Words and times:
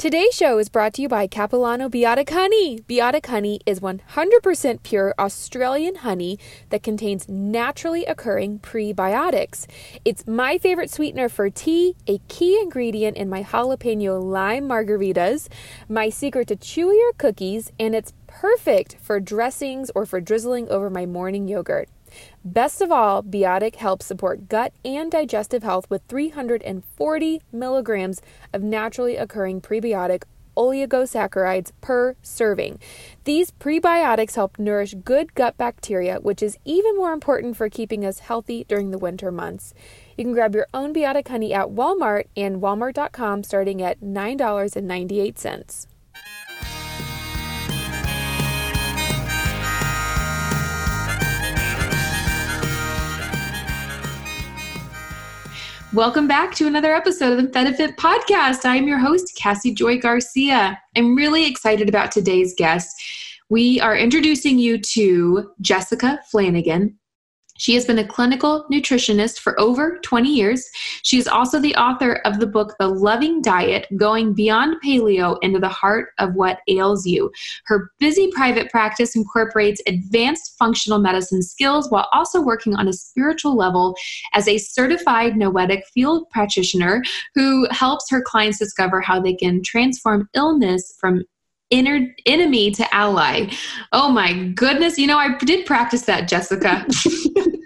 Today's 0.00 0.34
show 0.34 0.56
is 0.56 0.70
brought 0.70 0.94
to 0.94 1.02
you 1.02 1.10
by 1.10 1.26
Capilano 1.26 1.90
Biotic 1.90 2.30
Honey. 2.30 2.80
Biotic 2.88 3.26
Honey 3.26 3.60
is 3.66 3.80
100% 3.80 4.82
pure 4.82 5.12
Australian 5.18 5.96
honey 5.96 6.38
that 6.70 6.82
contains 6.82 7.28
naturally 7.28 8.06
occurring 8.06 8.60
prebiotics. 8.60 9.66
It's 10.06 10.26
my 10.26 10.56
favorite 10.56 10.90
sweetener 10.90 11.28
for 11.28 11.50
tea, 11.50 11.96
a 12.06 12.16
key 12.28 12.58
ingredient 12.62 13.18
in 13.18 13.28
my 13.28 13.42
jalapeno 13.42 14.24
lime 14.24 14.66
margaritas, 14.66 15.48
my 15.86 16.08
secret 16.08 16.48
to 16.48 16.56
chewier 16.56 17.10
cookies, 17.18 17.70
and 17.78 17.94
it's 17.94 18.14
perfect 18.26 18.96
for 19.02 19.20
dressings 19.20 19.90
or 19.94 20.06
for 20.06 20.18
drizzling 20.18 20.66
over 20.70 20.88
my 20.88 21.04
morning 21.04 21.46
yogurt. 21.46 21.90
Best 22.44 22.80
of 22.80 22.90
all, 22.90 23.22
Biotic 23.22 23.76
helps 23.76 24.06
support 24.06 24.48
gut 24.48 24.72
and 24.84 25.10
digestive 25.10 25.62
health 25.62 25.88
with 25.90 26.02
340 26.08 27.42
milligrams 27.52 28.22
of 28.52 28.62
naturally 28.62 29.16
occurring 29.16 29.60
prebiotic 29.60 30.24
oligosaccharides 30.56 31.72
per 31.80 32.16
serving. 32.22 32.78
These 33.24 33.50
prebiotics 33.52 34.34
help 34.34 34.58
nourish 34.58 34.94
good 35.04 35.34
gut 35.34 35.56
bacteria, 35.56 36.18
which 36.20 36.42
is 36.42 36.58
even 36.64 36.96
more 36.96 37.12
important 37.12 37.56
for 37.56 37.68
keeping 37.68 38.04
us 38.04 38.20
healthy 38.20 38.64
during 38.64 38.90
the 38.90 38.98
winter 38.98 39.30
months. 39.32 39.72
You 40.16 40.24
can 40.24 40.32
grab 40.32 40.54
your 40.54 40.66
own 40.74 40.92
Biotic 40.92 41.28
honey 41.28 41.54
at 41.54 41.68
Walmart 41.68 42.26
and 42.36 42.60
walmart.com 42.60 43.42
starting 43.44 43.80
at 43.82 44.00
$9.98. 44.00 45.86
Welcome 55.92 56.28
back 56.28 56.54
to 56.54 56.68
another 56.68 56.94
episode 56.94 57.36
of 57.36 57.44
the 57.44 57.52
Fed 57.52 57.66
and 57.66 57.76
Fit 57.76 57.96
Podcast. 57.96 58.60
I'm 58.64 58.86
your 58.86 59.00
host, 59.00 59.34
Cassy 59.36 59.74
Joy 59.74 59.98
Garcia. 59.98 60.80
I'm 60.96 61.16
really 61.16 61.50
excited 61.50 61.88
about 61.88 62.12
today's 62.12 62.54
guest. 62.54 62.94
We 63.48 63.80
are 63.80 63.96
introducing 63.96 64.60
you 64.60 64.78
to 64.78 65.50
Jessica 65.60 66.20
Flanigan. 66.32 66.94
She 67.60 67.74
has 67.74 67.84
been 67.84 67.98
a 67.98 68.06
clinical 68.06 68.64
nutritionist 68.72 69.38
for 69.38 69.58
over 69.60 69.98
20 70.02 70.30
years. 70.30 70.66
She 71.02 71.18
is 71.18 71.28
also 71.28 71.60
the 71.60 71.74
author 71.76 72.14
of 72.24 72.40
the 72.40 72.46
book, 72.46 72.74
The 72.78 72.88
Loving 72.88 73.42
Diet 73.42 73.86
Going 73.98 74.32
Beyond 74.32 74.76
Paleo 74.82 75.36
into 75.42 75.58
the 75.58 75.68
Heart 75.68 76.08
of 76.18 76.32
What 76.34 76.60
Ails 76.68 77.06
You. 77.06 77.30
Her 77.66 77.90
busy 77.98 78.30
private 78.32 78.70
practice 78.70 79.14
incorporates 79.14 79.82
advanced 79.86 80.56
functional 80.58 81.00
medicine 81.00 81.42
skills 81.42 81.90
while 81.90 82.08
also 82.14 82.40
working 82.40 82.76
on 82.76 82.88
a 82.88 82.94
spiritual 82.94 83.54
level 83.54 83.94
as 84.32 84.48
a 84.48 84.56
certified 84.56 85.36
noetic 85.36 85.84
field 85.92 86.30
practitioner 86.30 87.02
who 87.34 87.68
helps 87.70 88.10
her 88.10 88.22
clients 88.22 88.58
discover 88.58 89.02
how 89.02 89.20
they 89.20 89.34
can 89.34 89.62
transform 89.62 90.30
illness 90.32 90.96
from 90.98 91.24
inner 91.70 92.14
enemy 92.26 92.70
to 92.72 92.94
ally. 92.94 93.50
Oh 93.92 94.10
my 94.10 94.48
goodness. 94.54 94.98
You 94.98 95.06
know, 95.06 95.18
I 95.18 95.36
did 95.38 95.66
practice 95.66 96.02
that, 96.02 96.28
Jessica. 96.28 96.86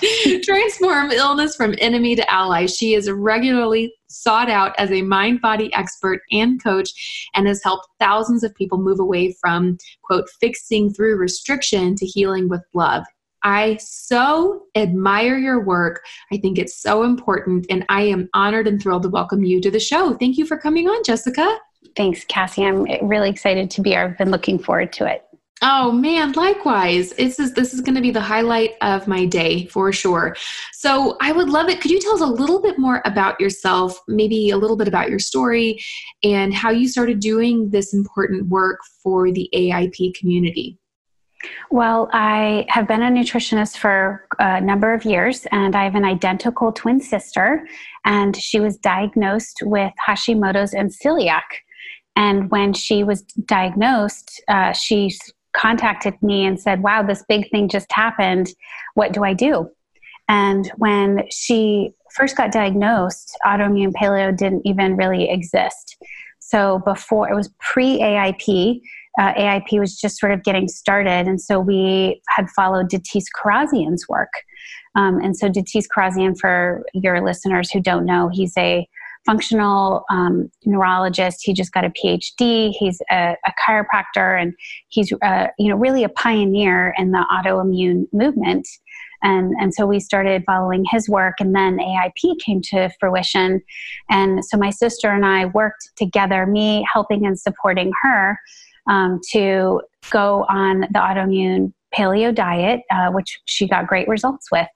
Transform 0.42 1.10
illness 1.10 1.56
from 1.56 1.74
enemy 1.78 2.16
to 2.16 2.30
ally. 2.30 2.66
She 2.66 2.94
is 2.94 3.10
regularly 3.10 3.92
sought 4.08 4.50
out 4.50 4.74
as 4.78 4.90
a 4.90 5.02
mind 5.02 5.40
body 5.40 5.72
expert 5.74 6.20
and 6.30 6.62
coach 6.62 6.90
and 7.34 7.46
has 7.46 7.62
helped 7.62 7.88
thousands 7.98 8.42
of 8.42 8.54
people 8.54 8.78
move 8.78 9.00
away 9.00 9.34
from, 9.40 9.78
quote, 10.02 10.28
fixing 10.40 10.92
through 10.92 11.16
restriction 11.16 11.94
to 11.96 12.06
healing 12.06 12.48
with 12.48 12.62
love. 12.74 13.04
I 13.42 13.78
so 13.80 14.64
admire 14.74 15.38
your 15.38 15.64
work. 15.64 16.02
I 16.30 16.36
think 16.36 16.58
it's 16.58 16.80
so 16.80 17.04
important, 17.04 17.66
and 17.70 17.86
I 17.88 18.02
am 18.02 18.28
honored 18.34 18.66
and 18.66 18.82
thrilled 18.82 19.04
to 19.04 19.08
welcome 19.08 19.44
you 19.44 19.62
to 19.62 19.70
the 19.70 19.80
show. 19.80 20.14
Thank 20.14 20.36
you 20.36 20.44
for 20.44 20.58
coming 20.58 20.88
on, 20.88 21.02
Jessica. 21.04 21.58
Thanks, 21.96 22.24
Cassy. 22.24 22.64
I'm 22.64 22.86
really 23.06 23.30
excited 23.30 23.70
to 23.72 23.80
be 23.80 23.90
here. 23.90 24.00
I've 24.00 24.18
been 24.18 24.30
looking 24.30 24.58
forward 24.58 24.92
to 24.94 25.06
it. 25.06 25.24
Oh 25.62 25.92
man, 25.92 26.32
likewise. 26.32 27.12
This 27.12 27.38
is 27.38 27.52
this 27.52 27.74
is 27.74 27.82
going 27.82 27.94
to 27.94 28.00
be 28.00 28.10
the 28.10 28.20
highlight 28.20 28.76
of 28.80 29.06
my 29.06 29.26
day 29.26 29.66
for 29.66 29.92
sure. 29.92 30.34
So, 30.72 31.18
I 31.20 31.32
would 31.32 31.50
love 31.50 31.68
it. 31.68 31.82
Could 31.82 31.90
you 31.90 32.00
tell 32.00 32.14
us 32.14 32.22
a 32.22 32.26
little 32.26 32.62
bit 32.62 32.78
more 32.78 33.02
about 33.04 33.38
yourself, 33.38 34.00
maybe 34.08 34.50
a 34.50 34.56
little 34.56 34.76
bit 34.76 34.88
about 34.88 35.10
your 35.10 35.18
story 35.18 35.78
and 36.24 36.54
how 36.54 36.70
you 36.70 36.88
started 36.88 37.20
doing 37.20 37.68
this 37.68 37.92
important 37.92 38.48
work 38.48 38.78
for 39.02 39.30
the 39.30 39.50
AIP 39.54 40.14
community? 40.14 40.78
Well, 41.70 42.08
I 42.12 42.66
have 42.68 42.88
been 42.88 43.02
a 43.02 43.10
nutritionist 43.10 43.76
for 43.76 44.26
a 44.38 44.60
number 44.60 44.94
of 44.94 45.04
years, 45.04 45.46
and 45.52 45.76
I 45.76 45.84
have 45.84 45.94
an 45.94 46.04
identical 46.04 46.72
twin 46.72 47.00
sister, 47.00 47.66
and 48.04 48.34
she 48.34 48.60
was 48.60 48.76
diagnosed 48.78 49.58
with 49.62 49.92
Hashimoto's 50.06 50.72
and 50.72 50.90
celiac. 50.90 51.42
And 52.20 52.50
when 52.50 52.74
she 52.74 53.02
was 53.02 53.22
diagnosed, 53.22 54.42
uh, 54.46 54.72
she 54.72 55.10
contacted 55.54 56.22
me 56.22 56.44
and 56.44 56.60
said, 56.60 56.82
Wow, 56.82 57.02
this 57.02 57.24
big 57.26 57.50
thing 57.50 57.66
just 57.66 57.90
happened. 57.90 58.48
What 58.94 59.14
do 59.14 59.24
I 59.24 59.32
do? 59.32 59.70
And 60.28 60.70
when 60.76 61.22
she 61.30 61.94
first 62.14 62.36
got 62.36 62.52
diagnosed, 62.52 63.38
autoimmune 63.46 63.94
paleo 63.94 64.36
didn't 64.36 64.66
even 64.66 64.96
really 64.96 65.30
exist. 65.30 65.96
So 66.40 66.82
before 66.84 67.30
it 67.30 67.34
was 67.34 67.48
pre 67.58 68.00
AIP, 68.00 68.82
uh, 69.18 69.32
AIP 69.32 69.80
was 69.80 69.98
just 69.98 70.20
sort 70.20 70.32
of 70.32 70.44
getting 70.44 70.68
started. 70.68 71.26
And 71.26 71.40
so 71.40 71.58
we 71.58 72.20
had 72.28 72.50
followed 72.50 72.90
Datis 72.90 73.24
Kharrazian's 73.34 74.06
work. 74.10 74.32
Um, 74.94 75.20
and 75.20 75.34
so 75.34 75.48
Datis 75.48 75.86
Kharrazian, 75.96 76.38
for 76.38 76.84
your 76.92 77.24
listeners 77.24 77.70
who 77.70 77.80
don't 77.80 78.04
know, 78.04 78.28
he's 78.28 78.52
a 78.58 78.86
functional 79.26 80.04
um, 80.10 80.50
neurologist. 80.64 81.40
He 81.42 81.52
just 81.52 81.72
got 81.72 81.84
a 81.84 81.90
PhD. 81.90 82.72
He's 82.78 83.00
a, 83.10 83.36
a 83.46 83.52
chiropractor, 83.60 84.40
and 84.40 84.54
he's 84.88 85.12
uh, 85.22 85.48
you 85.58 85.68
know 85.68 85.76
really 85.76 86.04
a 86.04 86.08
pioneer 86.08 86.94
in 86.98 87.12
the 87.12 87.24
autoimmune 87.32 88.06
movement. 88.12 88.66
And, 89.22 89.52
and 89.60 89.74
so 89.74 89.86
we 89.86 90.00
started 90.00 90.44
following 90.46 90.84
his 90.90 91.08
work, 91.08 91.34
and 91.40 91.54
then 91.54 91.78
AIP 91.78 92.38
came 92.44 92.62
to 92.70 92.90
fruition. 92.98 93.60
And 94.08 94.44
so 94.44 94.56
my 94.56 94.70
sister 94.70 95.10
and 95.10 95.26
I 95.26 95.46
worked 95.46 95.90
together, 95.96 96.46
me 96.46 96.86
helping 96.90 97.26
and 97.26 97.38
supporting 97.38 97.92
her 98.02 98.38
um, 98.88 99.20
to 99.32 99.82
go 100.10 100.46
on 100.48 100.80
the 100.80 100.98
autoimmune 100.98 101.72
paleo 101.94 102.34
diet, 102.34 102.80
uh, 102.90 103.10
which 103.10 103.38
she 103.44 103.68
got 103.68 103.86
great 103.86 104.08
results 104.08 104.50
with. 104.50 104.68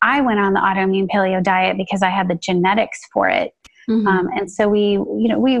I 0.00 0.20
went 0.20 0.38
on 0.38 0.52
the 0.52 0.60
autoimmune 0.60 1.08
paleo 1.08 1.42
diet 1.42 1.76
because 1.76 2.02
I 2.02 2.10
had 2.10 2.28
the 2.28 2.36
genetics 2.36 3.00
for 3.12 3.28
it. 3.28 3.52
Mm-hmm. 3.88 4.06
Um, 4.06 4.28
and 4.36 4.50
so 4.50 4.68
we, 4.68 4.92
you 4.92 5.28
know, 5.28 5.38
we, 5.38 5.56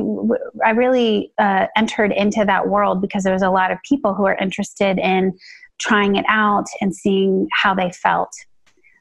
I 0.64 0.70
really 0.70 1.32
uh, 1.38 1.66
entered 1.76 2.12
into 2.12 2.44
that 2.44 2.68
world 2.68 3.00
because 3.00 3.24
there 3.24 3.32
was 3.32 3.42
a 3.42 3.50
lot 3.50 3.70
of 3.70 3.78
people 3.88 4.14
who 4.14 4.26
are 4.26 4.36
interested 4.36 4.98
in 4.98 5.36
trying 5.78 6.16
it 6.16 6.26
out 6.28 6.66
and 6.80 6.94
seeing 6.94 7.48
how 7.52 7.74
they 7.74 7.90
felt. 7.90 8.30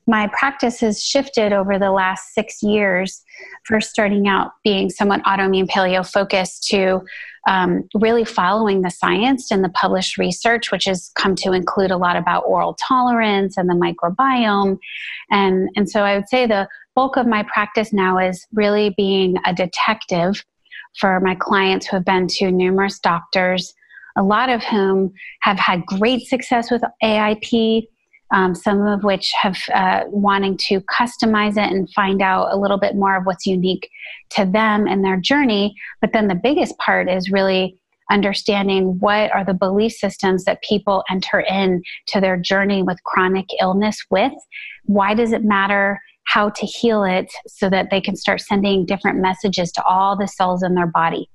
My 0.10 0.28
practice 0.28 0.80
has 0.80 1.04
shifted 1.04 1.52
over 1.52 1.78
the 1.78 1.92
last 1.92 2.34
six 2.34 2.64
years, 2.64 3.24
first 3.66 3.90
starting 3.90 4.28
out 4.28 4.52
being 4.64 4.90
somewhat 4.90 5.22
autoimmune 5.24 5.68
paleo 5.68 6.10
focused 6.10 6.64
to 6.70 7.02
um, 7.48 7.88
really 7.94 8.24
following 8.24 8.82
the 8.82 8.90
science 8.90 9.52
and 9.52 9.64
the 9.64 9.70
published 9.70 10.18
research, 10.18 10.72
which 10.72 10.86
has 10.86 11.12
come 11.16 11.36
to 11.36 11.52
include 11.52 11.92
a 11.92 11.98
lot 11.98 12.16
about 12.16 12.44
oral 12.46 12.76
tolerance 12.76 13.58
and 13.58 13.70
the 13.70 13.74
microbiome. 13.74 14.78
And, 15.30 15.70
and 15.76 15.90
so 15.90 16.04
I 16.04 16.16
would 16.16 16.30
say 16.30 16.46
the 16.46 16.68
bulk 16.96 17.18
of 17.18 17.28
my 17.28 17.44
practice 17.44 17.92
now 17.92 18.18
is 18.18 18.46
really 18.54 18.94
being 18.96 19.36
a 19.46 19.54
detective 19.54 20.44
for 21.00 21.20
my 21.20 21.36
clients 21.36 21.86
who 21.86 21.98
have 21.98 22.06
been 22.06 22.28
to 22.28 22.52
numerous 22.52 23.00
doctors, 23.00 23.74
a 24.18 24.24
lot 24.24 24.50
of 24.50 24.64
whom 24.64 25.14
have 25.42 25.60
had 25.60 25.86
great 25.86 26.28
success 26.28 26.72
with 26.72 26.82
AIP. 27.04 27.88
Um, 28.32 28.54
some 28.54 28.86
of 28.86 29.06
which 29.06 29.32
have 29.42 29.58
uh, 29.74 30.04
wanting 30.08 30.58
to 30.68 30.82
customize 30.82 31.52
it 31.52 31.72
and 31.72 31.90
find 31.94 32.22
out 32.22 32.52
a 32.52 32.58
little 32.58 32.78
bit 32.78 32.96
more 32.96 33.16
of 33.16 33.26
what's 33.26 33.46
unique 33.46 33.90
to 34.32 34.46
them 34.46 34.86
and 34.86 35.04
their 35.04 35.16
journey. 35.16 35.76
But 36.02 36.12
then 36.12 36.28
the 36.28 36.36
biggest 36.36 36.78
part 36.78 37.10
is 37.10 37.32
really 37.32 37.78
understanding 38.12 39.00
what 39.00 39.34
are 39.34 39.46
the 39.46 39.54
belief 39.54 39.94
systems 39.94 40.44
that 40.44 40.62
people 40.62 41.04
enter 41.10 41.40
in 41.40 41.82
to 42.08 42.20
their 42.20 42.36
journey 42.36 42.84
with 42.84 43.02
chronic 43.06 43.46
illness 43.62 43.98
with. 44.10 44.34
Why 44.84 45.14
does 45.14 45.32
it 45.32 45.44
matter 45.46 46.00
how 46.28 46.50
to 46.50 46.66
heal 46.66 47.04
it 47.04 47.32
so 47.48 47.70
that 47.70 47.90
they 47.90 48.02
can 48.02 48.16
start 48.16 48.42
sending 48.42 48.86
different 48.86 49.20
messages 49.20 49.72
to 49.72 49.84
all 49.84 50.18
the 50.18 50.28
cells 50.28 50.62
in 50.62 50.76
their 50.76 50.88
body. 50.88 51.30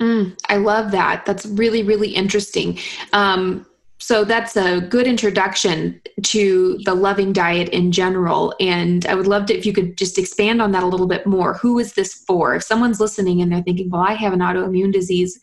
Mm, 0.00 0.38
I 0.48 0.56
love 0.56 0.92
that. 0.92 1.26
That's 1.26 1.44
really, 1.44 1.82
really 1.82 2.10
interesting. 2.10 2.78
Um, 3.12 3.66
so 4.00 4.24
that's 4.24 4.56
a 4.56 4.80
good 4.80 5.06
introduction 5.06 6.00
to 6.22 6.78
the 6.84 6.94
loving 6.94 7.32
diet 7.32 7.68
in 7.70 7.90
general. 7.90 8.54
And 8.60 9.04
I 9.06 9.14
would 9.14 9.26
love 9.26 9.46
to, 9.46 9.56
if 9.56 9.66
you 9.66 9.72
could 9.72 9.98
just 9.98 10.18
expand 10.18 10.62
on 10.62 10.70
that 10.72 10.84
a 10.84 10.86
little 10.86 11.08
bit 11.08 11.26
more. 11.26 11.54
Who 11.54 11.78
is 11.80 11.94
this 11.94 12.14
for? 12.14 12.54
If 12.54 12.62
someone's 12.62 13.00
listening 13.00 13.42
and 13.42 13.50
they're 13.50 13.62
thinking, 13.62 13.90
well, 13.90 14.02
I 14.02 14.14
have 14.14 14.32
an 14.32 14.38
autoimmune 14.38 14.92
disease 14.92 15.38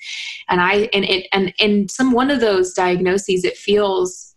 and 0.47 0.61
I, 0.61 0.89
and 0.93 1.03
it, 1.03 1.27
and, 1.33 1.53
and 1.59 1.91
some, 1.91 2.13
one 2.13 2.31
of 2.31 2.39
those 2.39 2.73
diagnoses, 2.73 3.43
it 3.43 3.57
feels 3.57 4.33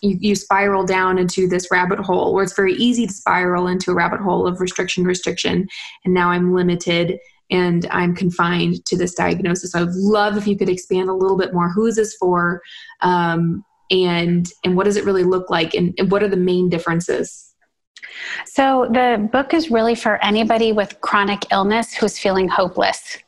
you, 0.00 0.16
you 0.20 0.34
spiral 0.34 0.84
down 0.84 1.16
into 1.16 1.46
this 1.46 1.70
rabbit 1.70 2.00
hole 2.00 2.34
where 2.34 2.42
it's 2.42 2.56
very 2.56 2.74
easy 2.74 3.06
to 3.06 3.12
spiral 3.12 3.68
into 3.68 3.92
a 3.92 3.94
rabbit 3.94 4.20
hole 4.20 4.46
of 4.46 4.60
restriction, 4.60 5.04
restriction, 5.04 5.68
and 6.04 6.12
now 6.12 6.30
I'm 6.30 6.52
limited 6.52 7.18
and 7.52 7.86
I'm 7.90 8.16
confined 8.16 8.84
to 8.86 8.96
this 8.96 9.14
diagnosis. 9.14 9.74
I 9.74 9.80
would 9.84 9.94
love 9.94 10.36
if 10.36 10.46
you 10.46 10.56
could 10.56 10.70
expand 10.70 11.10
a 11.10 11.14
little 11.14 11.36
bit 11.36 11.52
more. 11.52 11.68
Who 11.68 11.86
is 11.86 11.96
this 11.96 12.16
for? 12.16 12.62
Um, 13.02 13.62
and 13.90 14.48
and 14.64 14.74
what 14.74 14.84
does 14.84 14.96
it 14.96 15.04
really 15.04 15.22
look 15.22 15.50
like? 15.50 15.74
And, 15.74 15.94
and 15.98 16.10
what 16.10 16.22
are 16.22 16.28
the 16.28 16.36
main 16.36 16.70
differences? 16.70 17.54
So 18.46 18.88
the 18.90 19.28
book 19.30 19.52
is 19.52 19.70
really 19.70 19.94
for 19.94 20.22
anybody 20.24 20.72
with 20.72 21.00
chronic 21.02 21.44
illness 21.52 21.92
who's 21.92 22.18
feeling 22.18 22.48
hopeless. 22.48 23.18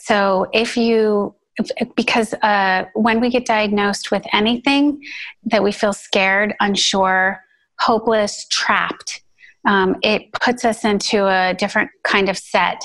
So 0.00 0.48
if 0.52 0.76
you 0.76 1.34
because 1.94 2.34
uh, 2.34 2.86
when 2.94 3.20
we 3.20 3.30
get 3.30 3.46
diagnosed 3.46 4.10
with 4.10 4.24
anything 4.32 5.00
that 5.44 5.62
we 5.62 5.70
feel 5.70 5.92
scared, 5.92 6.52
unsure, 6.58 7.40
hopeless, 7.78 8.46
trapped, 8.50 9.22
um, 9.66 9.96
it 10.02 10.32
puts 10.32 10.64
us 10.64 10.84
into 10.84 11.26
a 11.26 11.54
different 11.54 11.90
kind 12.04 12.28
of 12.28 12.36
set 12.36 12.80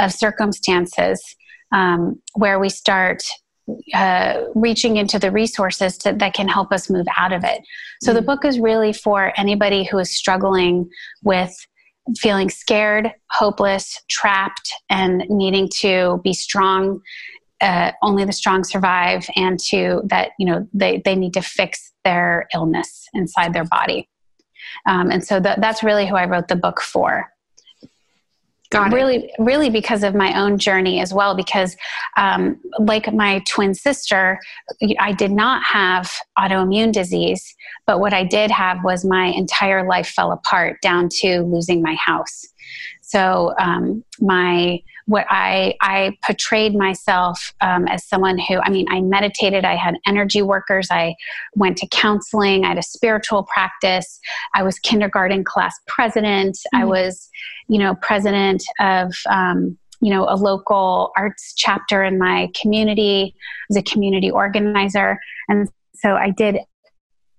of 0.00 0.12
circumstances 0.12 1.22
um, 1.72 2.20
where 2.34 2.58
we 2.58 2.68
start 2.68 3.22
uh, 3.94 4.42
reaching 4.54 4.96
into 4.96 5.18
the 5.18 5.30
resources 5.30 5.96
to, 5.96 6.12
that 6.12 6.34
can 6.34 6.48
help 6.48 6.72
us 6.72 6.90
move 6.90 7.06
out 7.16 7.32
of 7.32 7.44
it. 7.44 7.60
So 8.02 8.10
mm-hmm. 8.10 8.16
the 8.16 8.22
book 8.22 8.44
is 8.44 8.58
really 8.58 8.92
for 8.92 9.32
anybody 9.36 9.84
who 9.84 9.98
is 9.98 10.14
struggling 10.14 10.88
with 11.22 11.54
feeling 12.18 12.50
scared, 12.50 13.12
hopeless, 13.30 14.00
trapped, 14.10 14.72
and 14.90 15.24
needing 15.28 15.68
to 15.80 16.20
be 16.24 16.32
strong. 16.32 17.00
Uh, 17.60 17.92
only 18.02 18.24
the 18.24 18.32
strong 18.32 18.64
survive, 18.64 19.24
and 19.36 19.60
to 19.60 20.02
that 20.06 20.30
you 20.36 20.44
know 20.44 20.66
they 20.74 21.00
they 21.04 21.14
need 21.14 21.32
to 21.32 21.40
fix 21.40 21.92
their 22.02 22.48
illness 22.52 23.06
inside 23.14 23.52
their 23.52 23.64
body. 23.64 24.08
Um, 24.86 25.10
and 25.10 25.24
so 25.24 25.40
th- 25.40 25.58
that's 25.58 25.82
really 25.82 26.06
who 26.06 26.16
I 26.16 26.26
wrote 26.26 26.48
the 26.48 26.56
book 26.56 26.80
for. 26.80 27.28
Got 28.70 28.92
really, 28.94 29.30
really 29.38 29.68
because 29.68 30.02
of 30.02 30.14
my 30.14 30.40
own 30.40 30.56
journey 30.56 31.00
as 31.00 31.12
well. 31.12 31.34
Because, 31.34 31.76
um, 32.16 32.58
like 32.78 33.12
my 33.12 33.42
twin 33.46 33.74
sister, 33.74 34.40
I 34.98 35.12
did 35.12 35.30
not 35.30 35.62
have 35.62 36.10
autoimmune 36.38 36.90
disease, 36.90 37.54
but 37.86 38.00
what 38.00 38.14
I 38.14 38.24
did 38.24 38.50
have 38.50 38.78
was 38.82 39.04
my 39.04 39.26
entire 39.26 39.86
life 39.86 40.08
fell 40.08 40.32
apart 40.32 40.80
down 40.80 41.10
to 41.20 41.42
losing 41.42 41.82
my 41.82 41.96
house. 41.96 42.46
So 43.02 43.52
um, 43.58 44.04
my 44.20 44.80
what 45.06 45.26
I 45.28 45.74
I 45.80 46.16
portrayed 46.24 46.74
myself 46.74 47.52
um, 47.60 47.86
as 47.88 48.06
someone 48.06 48.38
who 48.38 48.58
I 48.60 48.70
mean 48.70 48.86
I 48.88 49.00
meditated. 49.00 49.64
I 49.64 49.76
had 49.76 49.96
energy 50.06 50.42
workers. 50.42 50.88
I 50.90 51.14
went 51.54 51.76
to 51.78 51.88
counseling. 51.88 52.64
I 52.64 52.68
had 52.68 52.78
a 52.78 52.82
spiritual 52.82 53.44
practice. 53.44 54.20
I 54.54 54.62
was 54.62 54.78
kindergarten 54.78 55.44
class 55.44 55.74
president. 55.86 56.56
Mm-hmm. 56.56 56.82
I 56.82 56.84
was 56.84 57.28
you 57.68 57.78
know 57.78 57.94
president 57.96 58.62
of. 58.80 59.12
Um, 59.28 59.78
you 60.04 60.10
know, 60.10 60.26
a 60.28 60.34
local 60.34 61.12
arts 61.16 61.54
chapter 61.56 62.02
in 62.02 62.18
my 62.18 62.50
community, 62.60 63.36
as 63.70 63.76
a 63.76 63.82
community 63.82 64.32
organizer. 64.32 65.16
And 65.48 65.68
so 65.94 66.16
I 66.16 66.30
did 66.30 66.58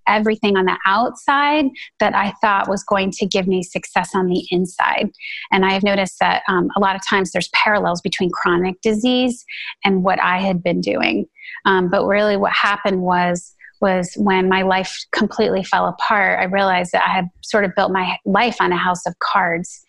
everything 0.07 0.57
on 0.57 0.65
the 0.65 0.77
outside 0.85 1.65
that 1.99 2.15
I 2.15 2.33
thought 2.41 2.69
was 2.69 2.83
going 2.83 3.11
to 3.11 3.25
give 3.25 3.47
me 3.47 3.63
success 3.63 4.11
on 4.15 4.27
the 4.27 4.45
inside. 4.51 5.11
And 5.51 5.65
I 5.65 5.73
have 5.73 5.83
noticed 5.83 6.19
that 6.19 6.43
um, 6.47 6.69
a 6.75 6.79
lot 6.79 6.95
of 6.95 7.01
times 7.07 7.31
there's 7.31 7.49
parallels 7.49 8.01
between 8.01 8.29
chronic 8.31 8.81
disease 8.81 9.45
and 9.83 10.03
what 10.03 10.21
I 10.21 10.39
had 10.39 10.63
been 10.63 10.81
doing. 10.81 11.27
Um, 11.65 11.89
but 11.89 12.05
really, 12.05 12.37
what 12.37 12.53
happened 12.53 13.01
was 13.01 13.55
was 13.83 14.13
when 14.15 14.47
my 14.47 14.61
life 14.61 15.05
completely 15.11 15.61
fell 15.61 15.87
apart. 15.87 16.39
I 16.39 16.45
realized 16.45 16.93
that 16.93 17.03
I 17.05 17.11
had 17.11 17.27
sort 17.41 17.65
of 17.65 17.75
built 17.75 17.91
my 17.91 18.17
life 18.25 18.55
on 18.61 18.71
a 18.71 18.77
house 18.77 19.05
of 19.05 19.19
cards. 19.19 19.85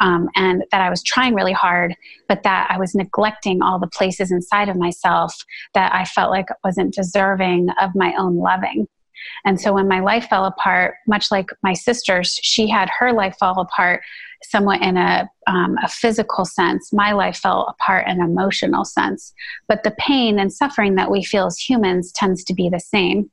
Um, 0.00 0.28
and 0.36 0.62
that 0.72 0.82
I 0.82 0.90
was 0.90 1.02
trying 1.02 1.34
really 1.34 1.54
hard, 1.54 1.94
but 2.28 2.42
that 2.42 2.66
I 2.70 2.78
was 2.78 2.94
neglecting 2.94 3.62
all 3.62 3.78
the 3.78 3.86
places 3.86 4.30
inside 4.30 4.68
of 4.68 4.76
myself 4.76 5.34
that 5.72 5.94
I 5.94 6.04
felt 6.04 6.30
like 6.30 6.48
wasn't 6.62 6.92
deserving 6.92 7.68
of 7.80 7.92
my 7.94 8.12
own 8.18 8.36
loving. 8.36 8.88
And 9.44 9.60
so 9.60 9.72
when 9.72 9.88
my 9.88 10.00
life 10.00 10.28
fell 10.28 10.44
apart, 10.44 10.96
much 11.06 11.30
like 11.30 11.50
my 11.62 11.72
sister's, 11.72 12.38
she 12.42 12.68
had 12.68 12.88
her 12.98 13.12
life 13.12 13.36
fall 13.38 13.60
apart 13.60 14.02
somewhat 14.42 14.82
in 14.82 14.96
a, 14.96 15.28
um, 15.46 15.76
a 15.82 15.88
physical 15.88 16.44
sense. 16.44 16.92
My 16.92 17.12
life 17.12 17.38
fell 17.38 17.66
apart 17.68 18.06
in 18.06 18.20
an 18.20 18.30
emotional 18.30 18.84
sense. 18.84 19.32
But 19.68 19.82
the 19.82 19.94
pain 19.98 20.38
and 20.38 20.52
suffering 20.52 20.94
that 20.96 21.10
we 21.10 21.24
feel 21.24 21.46
as 21.46 21.58
humans 21.58 22.12
tends 22.12 22.44
to 22.44 22.54
be 22.54 22.68
the 22.68 22.80
same. 22.80 23.30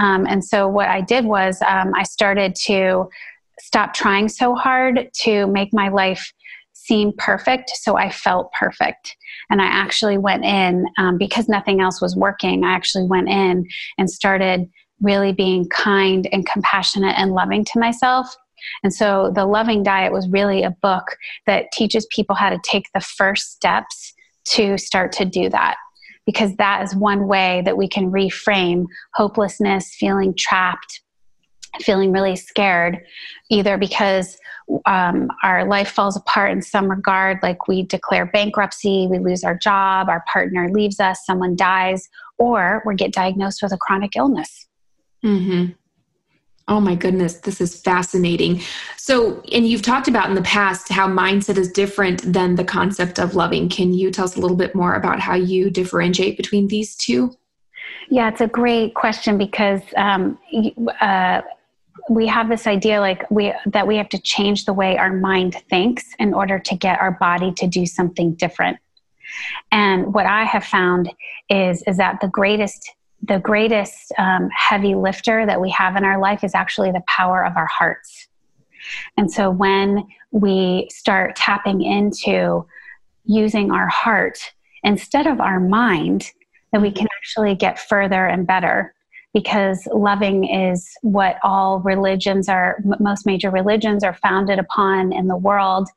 Um, 0.00 0.26
and 0.26 0.44
so 0.44 0.68
what 0.68 0.88
I 0.88 1.00
did 1.00 1.24
was 1.24 1.60
um, 1.62 1.92
I 1.94 2.02
started 2.02 2.54
to 2.66 3.08
stop 3.60 3.94
trying 3.94 4.28
so 4.28 4.54
hard 4.54 5.08
to 5.14 5.46
make 5.46 5.72
my 5.72 5.88
life 5.88 6.32
seem 6.74 7.12
perfect 7.16 7.70
so 7.70 7.96
i 7.96 8.10
felt 8.10 8.50
perfect 8.52 9.16
and 9.50 9.62
i 9.62 9.66
actually 9.66 10.18
went 10.18 10.44
in 10.44 10.84
um, 10.98 11.16
because 11.16 11.48
nothing 11.48 11.80
else 11.80 12.00
was 12.00 12.16
working 12.16 12.64
i 12.64 12.72
actually 12.72 13.06
went 13.06 13.28
in 13.28 13.64
and 13.98 14.10
started 14.10 14.68
really 15.02 15.32
being 15.32 15.68
kind 15.68 16.28
and 16.32 16.46
compassionate 16.46 17.14
and 17.18 17.32
loving 17.32 17.64
to 17.66 17.78
myself. 17.78 18.34
And 18.82 18.94
so 18.94 19.32
the 19.34 19.44
Loving 19.44 19.82
Diet 19.82 20.12
was 20.12 20.28
really 20.28 20.62
a 20.62 20.70
book 20.82 21.16
that 21.46 21.72
teaches 21.72 22.06
people 22.14 22.36
how 22.36 22.50
to 22.50 22.60
take 22.64 22.86
the 22.94 23.00
first 23.00 23.52
steps 23.52 24.14
to 24.44 24.78
start 24.78 25.12
to 25.12 25.24
do 25.24 25.48
that. 25.50 25.76
Because 26.24 26.54
that 26.56 26.82
is 26.84 26.94
one 26.94 27.26
way 27.26 27.62
that 27.64 27.76
we 27.76 27.88
can 27.88 28.10
reframe 28.12 28.86
hopelessness, 29.14 29.94
feeling 29.98 30.34
trapped, 30.38 31.00
feeling 31.80 32.12
really 32.12 32.36
scared, 32.36 33.00
either 33.50 33.76
because 33.76 34.38
um, 34.86 35.28
our 35.42 35.64
life 35.64 35.90
falls 35.90 36.16
apart 36.16 36.52
in 36.52 36.62
some 36.62 36.88
regard, 36.88 37.38
like 37.42 37.66
we 37.66 37.82
declare 37.82 38.26
bankruptcy, 38.26 39.08
we 39.10 39.18
lose 39.18 39.42
our 39.42 39.58
job, 39.58 40.08
our 40.08 40.22
partner 40.32 40.70
leaves 40.70 41.00
us, 41.00 41.18
someone 41.26 41.56
dies, 41.56 42.08
or 42.38 42.82
we 42.86 42.94
get 42.94 43.12
diagnosed 43.12 43.60
with 43.62 43.72
a 43.72 43.78
chronic 43.78 44.14
illness. 44.14 44.68
Mm-hmm. 45.24 45.72
Oh 46.68 46.80
my 46.80 46.94
goodness, 46.94 47.34
this 47.40 47.60
is 47.60 47.80
fascinating. 47.80 48.60
So, 48.96 49.42
and 49.52 49.66
you've 49.66 49.82
talked 49.82 50.08
about 50.08 50.28
in 50.28 50.34
the 50.34 50.42
past 50.42 50.88
how 50.88 51.08
mindset 51.08 51.58
is 51.58 51.70
different 51.70 52.32
than 52.32 52.54
the 52.54 52.64
concept 52.64 53.18
of 53.18 53.34
loving. 53.34 53.68
Can 53.68 53.92
you 53.92 54.10
tell 54.10 54.24
us 54.24 54.36
a 54.36 54.40
little 54.40 54.56
bit 54.56 54.74
more 54.74 54.94
about 54.94 55.18
how 55.20 55.34
you 55.34 55.70
differentiate 55.70 56.36
between 56.36 56.68
these 56.68 56.94
two? 56.94 57.36
Yeah, 58.10 58.28
it's 58.28 58.40
a 58.40 58.46
great 58.46 58.94
question 58.94 59.38
because 59.38 59.82
um, 59.96 60.38
uh, 61.00 61.42
we 62.08 62.26
have 62.26 62.48
this 62.48 62.66
idea 62.66 63.00
like 63.00 63.28
we 63.30 63.52
that 63.66 63.86
we 63.86 63.96
have 63.96 64.08
to 64.10 64.18
change 64.18 64.64
the 64.64 64.72
way 64.72 64.96
our 64.96 65.12
mind 65.12 65.56
thinks 65.68 66.04
in 66.18 66.32
order 66.32 66.58
to 66.58 66.76
get 66.76 67.00
our 67.00 67.12
body 67.12 67.52
to 67.52 67.66
do 67.66 67.86
something 67.86 68.34
different. 68.34 68.78
And 69.70 70.12
what 70.14 70.26
I 70.26 70.44
have 70.44 70.64
found 70.64 71.12
is 71.48 71.82
is 71.86 71.96
that 71.98 72.20
the 72.20 72.28
greatest 72.28 72.92
the 73.22 73.38
greatest 73.38 74.12
um, 74.18 74.48
heavy 74.50 74.94
lifter 74.94 75.46
that 75.46 75.60
we 75.60 75.70
have 75.70 75.96
in 75.96 76.04
our 76.04 76.18
life 76.18 76.42
is 76.42 76.54
actually 76.54 76.90
the 76.90 77.02
power 77.06 77.44
of 77.44 77.56
our 77.56 77.66
hearts. 77.66 78.28
And 79.16 79.30
so 79.30 79.50
when 79.50 80.06
we 80.32 80.88
start 80.90 81.36
tapping 81.36 81.82
into 81.82 82.66
using 83.24 83.70
our 83.70 83.88
heart 83.88 84.52
instead 84.82 85.26
of 85.26 85.40
our 85.40 85.60
mind, 85.60 86.32
then 86.72 86.82
we 86.82 86.90
can 86.90 87.06
actually 87.18 87.54
get 87.54 87.78
further 87.78 88.26
and 88.26 88.46
better 88.46 88.94
because 89.34 89.86
loving 89.92 90.44
is 90.44 90.90
what 91.00 91.38
all 91.42 91.80
religions 91.80 92.48
are, 92.48 92.76
most 93.00 93.24
major 93.24 93.50
religions 93.50 94.04
are 94.04 94.14
founded 94.14 94.58
upon 94.58 95.12
in 95.12 95.26
the 95.26 95.36
world. 95.36 95.88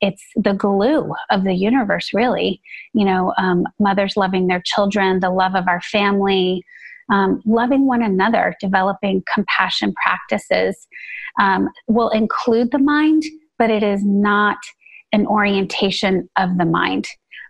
It's 0.00 0.22
the 0.36 0.52
glue 0.52 1.14
of 1.30 1.44
the 1.44 1.54
universe, 1.54 2.12
really. 2.12 2.60
You 2.92 3.06
know, 3.06 3.32
um, 3.38 3.64
mothers 3.78 4.16
loving 4.16 4.46
their 4.46 4.62
children, 4.64 5.20
the 5.20 5.30
love 5.30 5.54
of 5.54 5.68
our 5.68 5.80
family, 5.80 6.64
um, 7.10 7.42
loving 7.46 7.86
one 7.86 8.02
another, 8.02 8.54
developing 8.60 9.22
compassion 9.32 9.94
practices 9.94 10.86
um, 11.40 11.70
will 11.86 12.10
include 12.10 12.70
the 12.70 12.78
mind, 12.78 13.22
but 13.58 13.70
it 13.70 13.82
is 13.82 14.04
not 14.04 14.58
an 15.12 15.26
orientation 15.26 16.28
of 16.36 16.58
the 16.58 16.64
mind. 16.64 17.06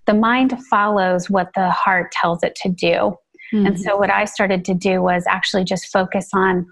The 0.07 0.15
mind 0.15 0.57
follows 0.69 1.31
what 1.31 1.51
the 1.55 1.71
heart 1.71 2.13
tells 2.13 2.43
it 2.43 2.57
to 2.63 2.69
do. 2.69 3.17
Mm-hmm. 3.53 3.67
And 3.67 3.81
so, 3.81 3.97
what 3.97 4.11
I 4.11 4.25
started 4.25 4.65
to 4.67 4.75
do 4.75 5.03
was 5.03 5.25
actually 5.29 5.65
just 5.65 5.87
focus 5.87 6.31
on 6.33 6.67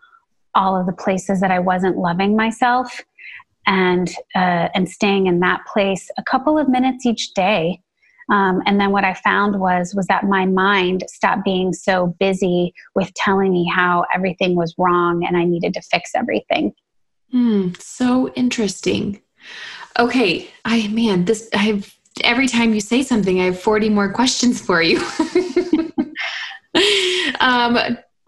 all 0.55 0.79
of 0.79 0.87
the 0.87 0.93
places 0.93 1.41
that 1.41 1.51
I 1.51 1.59
wasn't 1.59 1.97
loving 1.97 2.37
myself 2.37 3.01
and 3.67 4.09
uh, 4.35 4.69
and 4.75 4.89
staying 4.89 5.27
in 5.27 5.41
that 5.41 5.61
place 5.73 6.11
a 6.19 6.23
couple 6.23 6.59
of 6.59 6.69
minutes 6.69 7.07
each 7.07 7.35
day 7.35 7.81
um, 8.31 8.63
and 8.65 8.81
then 8.81 8.93
what 8.93 9.05
I 9.05 9.15
found 9.15 9.61
was 9.61 9.95
was 9.95 10.07
that 10.07 10.25
my 10.25 10.47
mind 10.47 11.05
stopped 11.09 11.45
being 11.45 11.73
so 11.73 12.15
busy 12.21 12.73
with 12.95 13.13
telling 13.15 13.53
me 13.53 13.71
how 13.75 14.05
everything 14.15 14.55
was 14.55 14.75
wrong 14.79 15.25
and 15.25 15.37
I 15.37 15.45
needed 15.45 15.75
to 15.75 15.83
fix 15.83 16.13
everything. 16.15 16.73
Hmm, 17.33 17.71
so 17.79 18.33
interesting. 18.35 19.21
Okay, 19.99 20.49
I 20.65 20.89
man, 20.89 21.25
this 21.25 21.49
I 21.53 21.59
have 21.59 21.93
every 22.23 22.47
time 22.47 22.73
you 22.73 22.81
say 22.81 23.03
something, 23.03 23.41
I 23.41 23.47
have 23.47 23.61
40 23.61 23.89
more 23.89 24.13
questions 24.13 24.61
for 24.61 24.81
you. 24.81 25.01
um, 27.41 27.79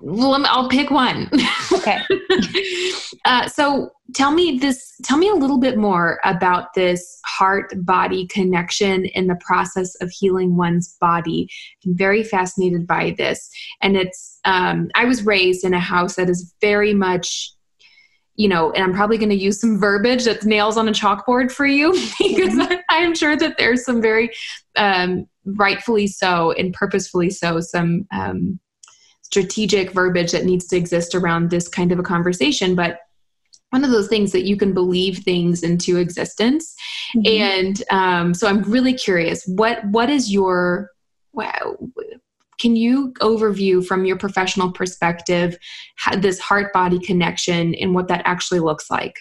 well, 0.02 0.44
I'll 0.46 0.68
pick 0.68 0.90
one. 0.90 1.30
Okay. 1.72 1.98
uh, 3.24 3.46
so 3.48 3.90
tell 4.14 4.32
me 4.32 4.58
this. 4.58 4.94
Tell 5.04 5.16
me 5.16 5.28
a 5.28 5.34
little 5.34 5.58
bit 5.58 5.78
more 5.78 6.18
about 6.24 6.74
this 6.74 7.20
heart-body 7.24 8.26
connection 8.26 9.04
in 9.06 9.28
the 9.28 9.38
process 9.40 9.94
of 9.96 10.10
healing 10.10 10.56
one's 10.56 10.96
body. 11.00 11.48
I'm 11.86 11.96
very 11.96 12.24
fascinated 12.24 12.86
by 12.86 13.14
this, 13.16 13.48
and 13.80 13.96
it's. 13.96 14.40
Um, 14.44 14.88
I 14.96 15.04
was 15.04 15.24
raised 15.24 15.64
in 15.64 15.72
a 15.72 15.80
house 15.80 16.16
that 16.16 16.28
is 16.28 16.52
very 16.60 16.94
much 16.94 17.52
you 18.34 18.48
know, 18.48 18.72
and 18.72 18.82
I'm 18.82 18.94
probably 18.94 19.18
going 19.18 19.28
to 19.28 19.36
use 19.36 19.60
some 19.60 19.78
verbiage 19.78 20.24
that's 20.24 20.46
nails 20.46 20.78
on 20.78 20.88
a 20.88 20.92
chalkboard 20.92 21.52
for 21.52 21.66
you 21.66 21.92
because 22.18 22.54
mm-hmm. 22.54 22.74
I'm 22.88 23.14
sure 23.14 23.36
that 23.36 23.58
there's 23.58 23.84
some 23.84 24.00
very 24.00 24.30
um, 24.74 25.26
rightfully 25.44 26.06
so 26.06 26.52
and 26.52 26.72
purposefully 26.72 27.28
so 27.28 27.60
some 27.60 28.06
um, 28.10 28.58
strategic 29.32 29.92
verbiage 29.92 30.30
that 30.32 30.44
needs 30.44 30.66
to 30.66 30.76
exist 30.76 31.14
around 31.14 31.48
this 31.48 31.66
kind 31.66 31.90
of 31.90 31.98
a 31.98 32.02
conversation 32.02 32.74
but 32.74 32.98
one 33.70 33.84
of 33.84 33.90
those 33.90 34.08
things 34.08 34.30
that 34.32 34.42
you 34.42 34.58
can 34.58 34.74
believe 34.74 35.20
things 35.20 35.62
into 35.62 35.96
existence 35.96 36.74
mm-hmm. 37.16 37.26
and 37.26 37.82
um, 37.90 38.34
so 38.34 38.46
i'm 38.46 38.60
really 38.64 38.92
curious 38.92 39.42
what 39.46 39.82
what 39.86 40.10
is 40.10 40.30
your 40.30 40.90
wow 41.32 41.76
can 42.60 42.76
you 42.76 43.12
overview 43.20 43.84
from 43.84 44.04
your 44.04 44.18
professional 44.18 44.70
perspective 44.70 45.56
this 46.18 46.38
heart 46.38 46.70
body 46.74 46.98
connection 46.98 47.74
and 47.76 47.94
what 47.94 48.08
that 48.08 48.20
actually 48.26 48.60
looks 48.60 48.90
like 48.90 49.16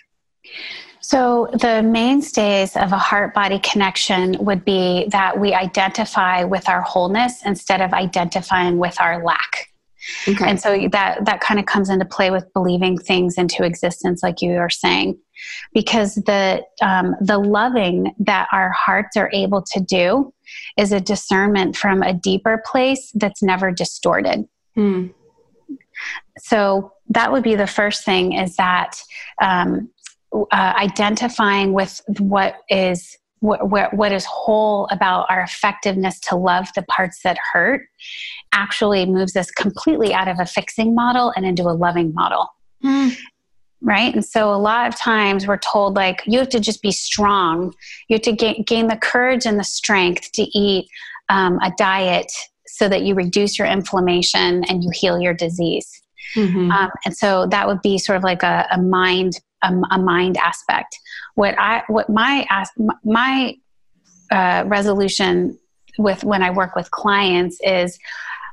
so, 1.04 1.50
the 1.60 1.82
mainstays 1.82 2.78
of 2.78 2.92
a 2.94 2.98
heart 2.98 3.34
body 3.34 3.60
connection 3.60 4.38
would 4.40 4.64
be 4.64 5.08
that 5.10 5.38
we 5.38 5.52
identify 5.52 6.44
with 6.44 6.70
our 6.70 6.82
wholeness 6.82 7.44
instead 7.44 7.82
of 7.82 7.92
identifying 7.92 8.78
with 8.78 9.02
our 9.02 9.24
lack. 9.24 9.71
Okay. 10.28 10.50
And 10.50 10.60
so 10.60 10.88
that 10.92 11.26
that 11.26 11.42
kind 11.42 11.60
of 11.60 11.66
comes 11.66 11.90
into 11.90 12.06
play 12.06 12.32
with 12.32 12.52
believing 12.54 12.98
things 12.98 13.38
into 13.38 13.64
existence, 13.64 14.24
like 14.24 14.42
you 14.42 14.58
are 14.58 14.70
saying, 14.70 15.18
because 15.74 16.16
the 16.16 16.64
um, 16.82 17.16
the 17.22 17.38
loving 17.38 18.14
that 18.20 18.48
our 18.52 18.72
hearts 18.72 19.16
are 19.18 19.30
able 19.34 19.62
to 19.62 19.80
do 19.80 20.34
is 20.78 20.92
a 20.92 21.00
discernment 21.00 21.76
from 21.76 22.02
a 22.02 22.14
deeper 22.14 22.64
place 22.66 23.12
that's 23.16 23.44
never 23.44 23.72
distorted. 23.72 24.48
Hmm. 24.76 25.08
So 26.40 26.94
that 27.10 27.32
would 27.32 27.44
be 27.44 27.56
the 27.56 27.68
first 27.68 28.04
thing: 28.04 28.34
is 28.34 28.56
that 28.56 29.02
um, 29.42 29.90
uh, 30.34 30.74
identifying 30.78 31.74
with 31.74 32.02
what 32.20 32.56
is 32.70 33.18
what, 33.42 33.70
what, 33.70 33.94
what 33.94 34.12
is 34.12 34.26
whole 34.26 34.88
about 34.92 35.26
our 35.30 35.42
effectiveness 35.42 36.20
to 36.22 36.36
love 36.36 36.70
the 36.76 36.84
parts 36.84 37.22
that 37.24 37.38
hurt 37.52 37.82
actually 38.54 39.06
moves 39.06 39.36
us 39.36 39.52
completely 39.52 40.14
out 40.14 40.28
of 40.28 40.40
a 40.40 40.46
fixing 40.46 40.96
model 40.96 41.34
and 41.36 41.46
into 41.46 41.64
a 41.64 41.74
loving 41.74 42.14
model. 42.14 42.48
Mm. 42.84 43.18
Right. 43.82 44.14
And 44.14 44.24
so 44.24 44.54
a 44.54 44.58
lot 44.58 44.88
of 44.88 44.98
times 44.98 45.48
we're 45.48 45.58
told, 45.58 45.96
like, 45.96 46.22
you 46.28 46.38
have 46.40 46.50
to 46.50 46.60
just 46.60 46.84
be 46.84 46.92
strong. 46.92 47.74
You 48.08 48.16
have 48.16 48.22
to 48.22 48.32
gain, 48.32 48.64
gain 48.64 48.88
the 48.88 48.96
courage 48.96 49.46
and 49.46 49.60
the 49.60 49.64
strength 49.64 50.32
to 50.34 50.44
eat 50.58 50.88
um, 51.30 51.58
a 51.64 51.72
diet 51.78 52.32
so 52.68 52.88
that 52.90 53.02
you 53.02 53.16
reduce 53.16 53.58
your 53.58 53.68
inflammation 53.68 54.64
and 54.66 54.84
you 54.84 54.92
heal 54.94 55.20
your 55.20 55.34
disease. 55.34 55.90
Mm-hmm. 56.36 56.72
Um, 56.72 56.90
and 57.06 57.18
so 57.18 57.48
that 57.48 57.68
would 57.68 57.82
be 57.82 57.98
sort 57.98 58.18
of 58.18 58.24
like 58.24 58.44
a, 58.44 58.68
a 58.72 58.80
mind 58.80 59.34
a, 59.64 59.74
a 59.92 59.98
mind 59.98 60.38
aspect. 60.38 60.98
What 61.36 61.58
I 61.58 61.84
what 61.88 62.10
my 62.10 62.46
my 63.04 63.56
uh, 64.32 64.64
resolution 64.68 65.58
with 65.98 66.24
when 66.24 66.42
I 66.42 66.52
work 66.52 66.76
with 66.76 66.90
clients 66.92 67.60
is 67.64 67.98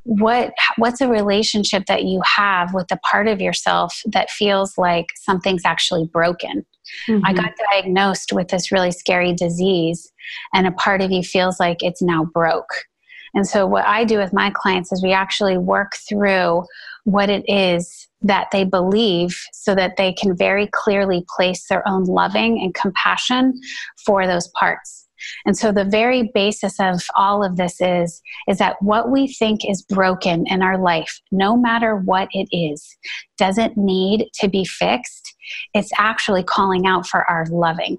what 0.09 0.55
what's 0.79 1.03
a 1.03 1.09
relationship 1.09 1.85
that 1.85 2.05
you 2.05 2.23
have 2.25 2.73
with 2.73 2.89
the 2.89 2.97
part 2.99 3.29
of 3.29 3.43
yourself 3.43 4.01
that 4.07 4.31
feels 4.31 4.79
like 4.79 5.09
something's 5.17 5.67
actually 5.67 6.07
broken 6.07 6.65
mm-hmm. 7.07 7.21
i 7.27 7.33
got 7.35 7.53
diagnosed 7.71 8.33
with 8.33 8.49
this 8.49 8.73
really 8.73 8.91
scary 8.91 9.35
disease 9.35 10.11
and 10.55 10.67
a 10.67 10.73
part 10.73 11.03
of 11.03 11.11
you 11.11 11.23
feels 11.23 11.61
like 11.61 11.83
it's 11.83 12.01
now 12.01 12.25
broke 12.25 12.87
and 13.35 13.47
so 13.47 13.67
what 13.67 13.85
i 13.85 14.03
do 14.03 14.17
with 14.17 14.33
my 14.33 14.51
clients 14.55 14.91
is 14.93 15.03
we 15.03 15.13
actually 15.13 15.59
work 15.59 15.93
through 16.09 16.65
what 17.09 17.31
it 17.31 17.43
is 17.49 18.09
that 18.21 18.49
they 18.53 18.65
believe 18.65 19.35
so 19.53 19.75
that 19.75 19.97
they 19.97 20.13
can 20.13 20.37
very 20.37 20.69
clearly 20.73 21.25
place 21.37 21.67
their 21.69 21.87
own 21.89 22.05
loving 22.05 22.61
and 22.61 22.75
compassion 22.75 23.59
for 24.05 24.27
those 24.27 24.49
parts. 24.49 25.07
And 25.47 25.57
so 25.57 25.73
the 25.73 25.85
very 25.85 26.31
basis 26.35 26.79
of 26.79 27.03
all 27.17 27.43
of 27.45 27.57
this 27.57 27.81
is 27.81 28.23
is 28.47 28.59
that 28.59 28.77
what 28.81 29.11
we 29.11 29.27
think 29.27 29.69
is 29.69 29.83
broken 29.83 30.45
in 30.47 30.63
our 30.63 30.79
life, 30.79 31.21
no 31.33 31.57
matter 31.57 31.97
what 31.97 32.29
it 32.33 32.49
is, 32.53 32.97
doesn't 33.37 33.77
need 33.77 34.29
to 34.35 34.49
be 34.49 34.65
fixed. 34.65 35.35
It's 35.75 35.91
actually 35.99 36.45
calling 36.45 36.87
out 36.87 37.07
for 37.07 37.29
our 37.29 37.47
loving. 37.51 37.99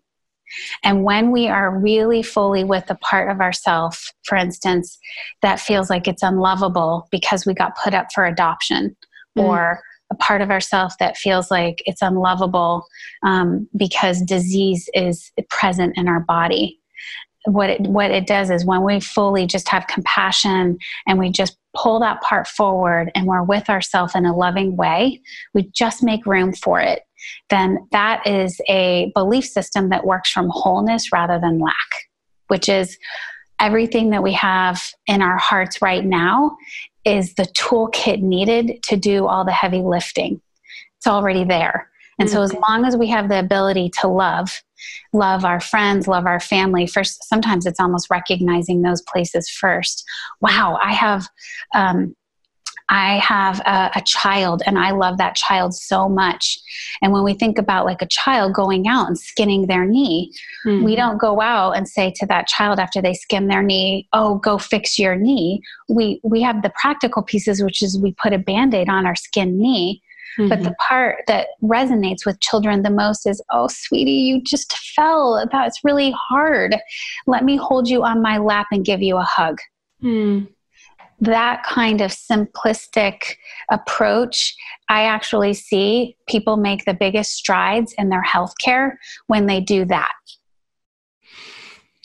And 0.84 1.04
when 1.04 1.32
we 1.32 1.48
are 1.48 1.78
really 1.78 2.24
fully 2.24 2.64
with 2.64 2.90
a 2.90 2.96
part 2.96 3.30
of 3.30 3.42
ourself, 3.42 4.14
for 4.24 4.36
instance, 4.36 4.98
that 5.42 5.60
feels 5.60 5.90
like 5.90 6.08
it's 6.08 6.24
unlovable 6.24 7.08
because 7.12 7.46
we 7.46 7.54
got 7.54 7.78
put 7.78 7.94
up 7.94 8.08
for 8.14 8.26
adoption 8.26 8.96
mm. 9.38 9.44
or 9.44 9.82
a 10.12 10.16
part 10.16 10.42
of 10.42 10.50
ourself 10.50 10.98
that 11.00 11.18
feels 11.18 11.52
like 11.52 11.84
it's 11.86 12.02
unlovable 12.02 12.86
um, 13.24 13.68
because 13.78 14.22
disease 14.22 14.90
is 14.94 15.32
present 15.50 15.98
in 15.98 16.08
our 16.08 16.22
body. 16.22 16.80
What 17.46 17.70
it, 17.70 17.82
what 17.82 18.12
it 18.12 18.28
does 18.28 18.50
is 18.50 18.66
when 18.66 18.84
we 18.84 19.00
fully 19.00 19.46
just 19.46 19.70
have 19.70 19.88
compassion 19.88 20.78
and 21.08 21.20
we 21.20 21.30
just 21.30 21.58
pull 21.76 22.00
that 22.00 22.22
part 22.22 22.48
forward 22.48 23.12
and 23.16 23.28
we're 23.28 23.44
with 23.44 23.70
ourselves 23.70 24.16
in 24.16 24.26
a 24.26 24.36
loving 24.36 24.76
way, 24.76 25.22
we 25.54 25.70
just 25.74 26.04
make 26.04 26.26
room 26.26 26.54
for 26.54 26.80
it, 26.80 27.04
then 27.50 27.88
that 27.92 28.26
is 28.26 28.60
a 28.70 29.12
belief 29.16 29.46
system 29.46 29.90
that 29.90 30.06
works 30.06 30.32
from 30.32 30.50
wholeness 30.50 31.12
rather 31.12 31.40
than 31.40 31.60
lack, 31.60 31.76
which 32.48 32.70
is 32.70 32.98
everything 33.60 34.10
that 34.12 34.24
we 34.24 34.34
have 34.34 34.92
in 35.08 35.22
our 35.22 35.38
hearts 35.38 35.82
right 35.82 36.06
now 36.06 36.56
is 37.06 37.34
the 37.36 37.44
toolkit 37.58 38.22
needed 38.22 38.82
to 38.84 38.98
do 38.98 39.26
all 39.28 39.46
the 39.46 39.52
heavy 39.52 39.82
lifting. 39.82 40.42
It's 40.98 41.08
already 41.08 41.44
there. 41.44 41.90
And 42.20 42.28
mm-hmm. 42.28 42.36
so, 42.36 42.44
as 42.44 42.54
long 42.54 42.86
as 42.86 42.98
we 42.98 43.08
have 43.08 43.30
the 43.30 43.40
ability 43.40 43.92
to 44.02 44.08
love, 44.08 44.62
love 45.14 45.46
our 45.46 45.60
friends, 45.60 46.08
love 46.08 46.26
our 46.26 46.40
family, 46.40 46.86
first, 46.86 47.24
sometimes 47.24 47.66
it's 47.66 47.80
almost 47.80 48.10
recognizing 48.10 48.82
those 48.82 49.02
places 49.02 49.50
first. 49.50 50.04
Wow, 50.42 50.78
I 50.82 50.94
have 50.94 51.28
um, 51.74 52.16
I 52.90 53.20
have 53.20 53.60
a, 53.62 53.92
a, 53.96 54.02
child 54.02 54.64
and 54.66 54.80
I 54.80 54.92
love 54.92 55.20
that 55.20 55.36
child 55.36 55.76
so 55.76 56.10
much. 56.10 56.60
And 57.04 57.14
when 57.14 57.24
we 57.24 57.36
think 57.36 57.60
about 57.60 57.86
like 57.86 58.02
a 58.02 58.08
child 58.08 58.54
going 58.54 58.88
out 58.88 59.08
and 59.08 59.18
skinning 59.18 59.68
their 59.68 59.86
knee, 59.86 60.34
mm-hmm. 60.66 60.84
we 60.84 60.96
don't 60.96 61.20
go 61.20 61.40
out 61.40 61.78
and 61.78 61.88
say 61.88 62.12
to 62.16 62.26
that 62.26 62.48
child 62.48 62.80
after 62.80 63.00
they 63.00 63.14
skin 63.14 63.48
their 63.48 63.62
knee, 63.62 64.08
"Oh, 64.12 64.36
go 64.36 64.58
fix 64.58 64.98
your 64.98 65.16
knee." 65.16 65.62
We 65.88 66.20
we 66.24 66.42
have 66.42 66.64
the 66.64 66.74
practical 66.82 67.22
pieces 67.22 67.64
which 67.64 67.84
is 67.84 68.00
we 68.00 68.14
put 68.14 68.34
a 68.34 68.40
band-aid 68.40 68.90
on 68.90 69.06
our 69.06 69.16
skin 69.16 69.60
knee. 69.60 70.02
Mm-hmm. 70.38 70.50
But 70.50 70.64
the 70.64 70.76
part 70.88 71.24
that 71.28 71.50
resonates 71.62 72.26
with 72.26 72.40
children 72.40 72.82
the 72.82 72.90
most 72.90 73.28
is, 73.28 73.42
oh, 73.52 73.68
sweetie, 73.68 74.12
you 74.12 74.42
just 74.42 74.78
fell. 74.96 75.46
That's 75.52 75.84
really 75.84 76.12
hard. 76.12 76.76
Let 77.28 77.44
me 77.44 77.58
hold 77.58 77.90
you 77.90 78.04
on 78.04 78.22
my 78.22 78.38
lap 78.38 78.68
and 78.72 78.86
give 78.86 79.02
you 79.02 79.18
a 79.18 79.24
hug. 79.24 79.60
Mm 80.04 80.48
that 81.22 81.64
kind 81.64 82.02
of 82.02 82.12
simplistic 82.12 83.36
approach, 83.72 84.56
I 84.88 85.04
actually 85.04 85.54
see 85.54 86.16
people 86.28 86.58
make 86.58 86.86
the 86.86 86.94
biggest 86.94 87.34
strides 87.34 87.94
in 87.98 88.10
their 88.10 88.24
healthcare 88.24 88.94
when 89.28 89.46
they 89.46 89.60
do 89.60 89.86
that. 89.86 90.12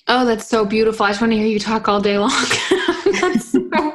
Oh, 0.06 0.26
that's 0.26 0.47
so 0.47 0.66
beautiful. 0.66 1.06
I 1.06 1.11
just 1.11 1.21
want 1.21 1.33
to 1.33 1.38
hear 1.38 1.47
you 1.47 1.59
talk 1.59 1.88
all 1.88 2.00
day 2.00 2.18
long. 2.18 2.30
that's 3.21 3.52
so, 3.52 3.94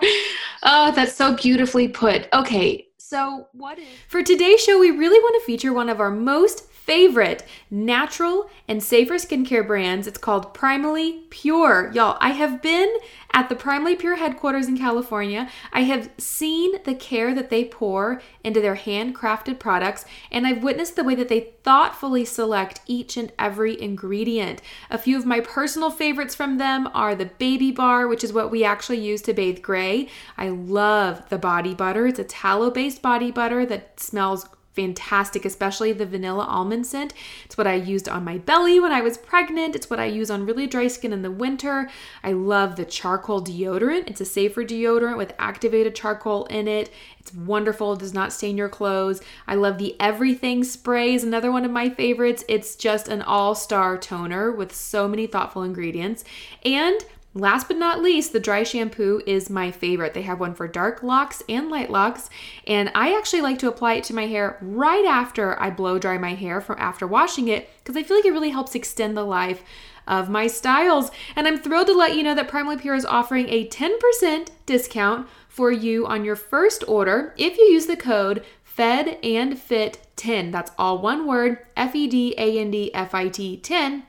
oh, 0.63 0.91
that's 0.95 1.13
so 1.13 1.35
beautifully 1.35 1.87
put. 1.87 2.27
Okay, 2.33 2.87
so 2.97 3.47
what 3.53 3.79
is 3.79 3.87
For 4.07 4.21
today's 4.21 4.63
show, 4.63 4.79
we 4.79 4.91
really 4.91 5.19
want 5.19 5.41
to 5.41 5.45
feature 5.45 5.73
one 5.73 5.89
of 5.89 5.99
our 5.99 6.11
most 6.11 6.68
favorite 6.89 7.45
natural 7.69 8.49
and 8.67 8.81
safer 8.81 9.13
skincare 9.13 9.65
brands. 9.65 10.07
It's 10.07 10.17
called 10.17 10.55
Primally 10.55 11.29
Pure. 11.29 11.91
Y'all, 11.93 12.17
I 12.19 12.31
have 12.31 12.63
been 12.63 12.91
at 13.31 13.47
the 13.47 13.55
Primally 13.55 13.97
Pure 13.97 14.15
headquarters 14.15 14.67
in 14.67 14.75
California. 14.75 15.51
I 15.71 15.81
have 15.81 16.09
seen 16.17 16.81
the 16.85 16.95
care 16.95 17.35
that 17.35 17.51
they 17.51 17.63
pour 17.63 18.23
into 18.43 18.59
their 18.59 18.75
handcrafted 18.75 19.59
products, 19.59 20.03
and 20.31 20.47
I've 20.47 20.63
witnessed 20.63 20.95
the 20.95 21.03
way 21.03 21.13
that 21.13 21.29
they 21.29 21.51
thoughtfully 21.61 22.25
select 22.25 22.81
each 22.87 23.17
and 23.17 23.31
every 23.37 23.79
ingredient. 23.79 24.59
A 24.89 24.97
few 24.97 25.15
of 25.15 25.27
my 25.27 25.41
personal 25.41 25.91
favorites 25.91 26.33
from 26.33 26.57
them 26.57 26.89
are 26.95 27.13
the 27.13 27.29
Baby 27.37 27.69
Bar, 27.71 28.07
which 28.07 28.23
is 28.23 28.33
what 28.33 28.49
we 28.49 28.63
actually 28.63 28.99
use 28.99 29.21
to 29.21 29.33
bathe 29.33 29.61
gray. 29.61 30.07
I 30.39 30.49
love 30.49 31.29
the 31.29 31.37
body 31.37 31.75
butter. 31.75 32.07
It's 32.07 32.17
a 32.17 32.23
tallow 32.23 32.71
based 32.71 33.03
body 33.03 33.29
butter 33.29 33.63
that 33.67 33.99
smells 33.99 34.47
fantastic, 34.73 35.45
especially 35.45 35.91
the 35.91 36.05
vanilla 36.05 36.45
almond 36.45 36.85
scent. 36.85 37.13
It's 37.45 37.57
what 37.57 37.67
I 37.67 37.73
used 37.73 38.07
on 38.07 38.23
my 38.23 38.37
belly 38.37 38.79
when 38.79 38.91
I 38.91 39.01
was 39.01 39.17
pregnant. 39.17 39.75
It's 39.75 39.89
what 39.89 39.99
I 39.99 40.05
use 40.05 40.31
on 40.31 40.45
really 40.45 40.67
dry 40.67 40.87
skin 40.87 41.11
in 41.11 41.21
the 41.21 41.31
winter. 41.31 41.89
I 42.23 42.31
love 42.31 42.75
the 42.75 42.85
charcoal 42.85 43.43
deodorant. 43.43 44.09
It's 44.09 44.21
a 44.21 44.25
safer 44.25 44.63
deodorant 44.63 45.17
with 45.17 45.33
activated 45.39 45.95
charcoal 45.95 46.45
in 46.45 46.67
it. 46.67 46.91
It's 47.19 47.33
wonderful, 47.33 47.93
it 47.93 47.99
does 47.99 48.13
not 48.13 48.31
stain 48.31 48.57
your 48.57 48.69
clothes. 48.69 49.21
I 49.47 49.55
love 49.55 49.77
the 49.77 49.99
Everything 49.99 50.63
spray 50.63 51.13
is 51.13 51.23
another 51.23 51.51
one 51.51 51.65
of 51.65 51.71
my 51.71 51.89
favorites. 51.89 52.43
It's 52.47 52.75
just 52.75 53.07
an 53.07 53.21
all-star 53.21 53.97
toner 53.97 54.51
with 54.51 54.73
so 54.73 55.07
many 55.07 55.27
thoughtful 55.27 55.63
ingredients. 55.63 56.23
And 56.63 57.03
Last 57.35 57.67
but 57.67 57.77
not 57.77 58.01
least, 58.01 58.33
the 58.33 58.39
dry 58.39 58.63
shampoo 58.63 59.21
is 59.27 59.51
my 59.51 59.69
favorite. 59.69 60.15
They 60.15 60.23
have 60.23 60.39
one 60.39 60.55
for 60.55 60.67
dark 60.67 61.03
locks 61.03 61.43
and 61.47 61.69
light 61.69 61.91
locks, 61.91 62.27
and 62.65 62.91
I 62.95 63.15
actually 63.15 63.41
like 63.41 63.59
to 63.59 63.67
apply 63.67 63.93
it 63.93 64.03
to 64.05 64.15
my 64.15 64.25
hair 64.25 64.57
right 64.61 65.05
after 65.05 65.61
I 65.61 65.69
blow 65.69 65.99
dry 65.99 66.17
my 66.17 66.33
hair 66.33 66.59
from 66.59 66.77
after 66.79 67.05
washing 67.05 67.47
it 67.47 67.69
because 67.77 67.95
I 67.95 68.01
feel 68.01 68.17
like 68.17 68.25
it 68.25 68.31
really 68.31 68.49
helps 68.49 68.73
extend 68.73 69.15
the 69.15 69.23
life 69.23 69.61
of 70.07 70.27
my 70.27 70.47
styles. 70.47 71.11
And 71.35 71.47
I'm 71.47 71.59
thrilled 71.59 71.85
to 71.87 71.93
let 71.93 72.15
you 72.15 72.23
know 72.23 72.33
that 72.33 72.49
Primally 72.49 72.81
Pure 72.81 72.95
is 72.95 73.05
offering 73.05 73.47
a 73.49 73.67
10% 73.67 74.47
discount 74.65 75.27
for 75.47 75.71
you 75.71 76.07
on 76.07 76.25
your 76.25 76.35
first 76.35 76.83
order 76.87 77.35
if 77.37 77.59
you 77.59 77.65
use 77.65 77.85
the 77.85 77.95
code 77.95 78.43
FED 78.63 79.19
and 79.23 79.59
FIT 79.59 79.99
10. 80.15 80.49
That's 80.49 80.71
all 80.79 80.97
one 80.97 81.27
word, 81.27 81.59
F 81.77 81.95
E 81.95 82.07
D 82.07 82.33
A 82.39 82.59
N 82.59 82.71
D 82.71 82.91
F 82.95 83.13
I 83.13 83.27
T 83.27 83.57
10 83.57 84.03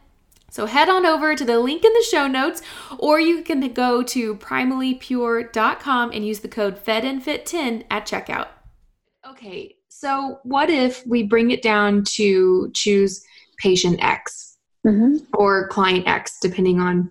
so 0.50 0.66
head 0.66 0.88
on 0.88 1.06
over 1.06 1.34
to 1.34 1.44
the 1.44 1.58
link 1.58 1.84
in 1.84 1.92
the 1.92 2.06
show 2.10 2.26
notes, 2.26 2.60
or 2.98 3.18
you 3.20 3.42
can 3.42 3.72
go 3.72 4.02
to 4.02 4.34
primallypure.com 4.36 6.10
and 6.12 6.26
use 6.26 6.40
the 6.40 6.48
code 6.48 6.84
FEDandFit10 6.84 7.84
at 7.90 8.06
checkout. 8.06 8.48
Okay, 9.28 9.76
so 9.88 10.40
what 10.42 10.68
if 10.70 11.06
we 11.06 11.22
bring 11.22 11.50
it 11.50 11.62
down 11.62 12.04
to 12.04 12.70
choose 12.74 13.24
patient 13.58 14.02
X 14.02 14.58
mm-hmm. 14.86 15.16
or 15.34 15.68
client 15.68 16.06
X, 16.06 16.38
depending 16.42 16.80
on 16.80 17.10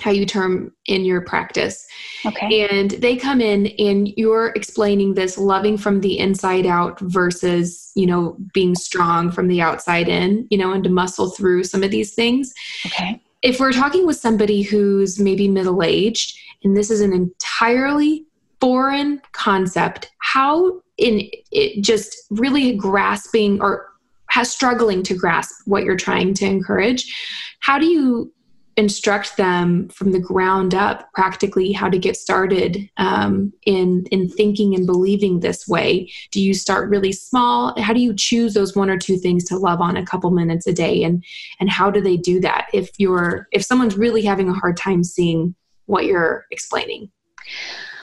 how 0.00 0.10
you 0.10 0.26
term 0.26 0.72
in 0.86 1.04
your 1.04 1.20
practice. 1.20 1.86
Okay. 2.24 2.68
And 2.68 2.90
they 2.92 3.16
come 3.16 3.40
in 3.40 3.68
and 3.78 4.08
you're 4.16 4.48
explaining 4.56 5.14
this 5.14 5.38
loving 5.38 5.76
from 5.76 6.00
the 6.00 6.18
inside 6.18 6.66
out 6.66 6.98
versus, 7.00 7.92
you 7.94 8.06
know, 8.06 8.36
being 8.52 8.74
strong 8.74 9.30
from 9.30 9.48
the 9.48 9.60
outside 9.60 10.08
in, 10.08 10.46
you 10.50 10.58
know, 10.58 10.72
and 10.72 10.84
to 10.84 10.90
muscle 10.90 11.30
through 11.30 11.64
some 11.64 11.82
of 11.82 11.90
these 11.90 12.14
things. 12.14 12.52
Okay. 12.86 13.22
If 13.42 13.58
we're 13.58 13.72
talking 13.72 14.06
with 14.06 14.16
somebody 14.16 14.62
who's 14.62 15.18
maybe 15.18 15.48
middle 15.48 15.82
aged 15.82 16.38
and 16.62 16.76
this 16.76 16.90
is 16.90 17.00
an 17.00 17.12
entirely 17.12 18.26
foreign 18.60 19.22
concept, 19.32 20.10
how 20.18 20.82
in 20.98 21.28
it 21.50 21.82
just 21.82 22.14
really 22.30 22.74
grasping 22.74 23.60
or 23.62 23.86
has 24.28 24.50
struggling 24.50 25.02
to 25.02 25.14
grasp 25.14 25.54
what 25.64 25.84
you're 25.84 25.96
trying 25.96 26.34
to 26.34 26.44
encourage, 26.44 27.12
how 27.60 27.78
do 27.78 27.86
you 27.86 28.32
instruct 28.80 29.36
them 29.36 29.88
from 29.90 30.10
the 30.10 30.18
ground 30.18 30.74
up 30.74 31.12
practically 31.12 31.70
how 31.70 31.88
to 31.88 31.98
get 31.98 32.16
started 32.16 32.88
um, 32.96 33.52
in 33.66 34.06
in 34.10 34.28
thinking 34.28 34.74
and 34.74 34.86
believing 34.86 35.40
this 35.40 35.68
way. 35.68 36.10
Do 36.32 36.40
you 36.40 36.54
start 36.54 36.88
really 36.88 37.12
small? 37.12 37.80
How 37.80 37.92
do 37.92 38.00
you 38.00 38.14
choose 38.14 38.54
those 38.54 38.74
one 38.74 38.90
or 38.90 38.98
two 38.98 39.18
things 39.18 39.44
to 39.44 39.58
love 39.58 39.80
on 39.80 39.96
a 39.96 40.06
couple 40.06 40.30
minutes 40.30 40.66
a 40.66 40.72
day? 40.72 41.04
And 41.04 41.22
and 41.60 41.70
how 41.70 41.90
do 41.90 42.00
they 42.00 42.16
do 42.16 42.40
that 42.40 42.68
if 42.72 42.90
you're 42.98 43.46
if 43.52 43.62
someone's 43.62 43.96
really 43.96 44.22
having 44.22 44.48
a 44.48 44.54
hard 44.54 44.76
time 44.76 45.04
seeing 45.04 45.54
what 45.84 46.06
you're 46.06 46.46
explaining? 46.50 47.10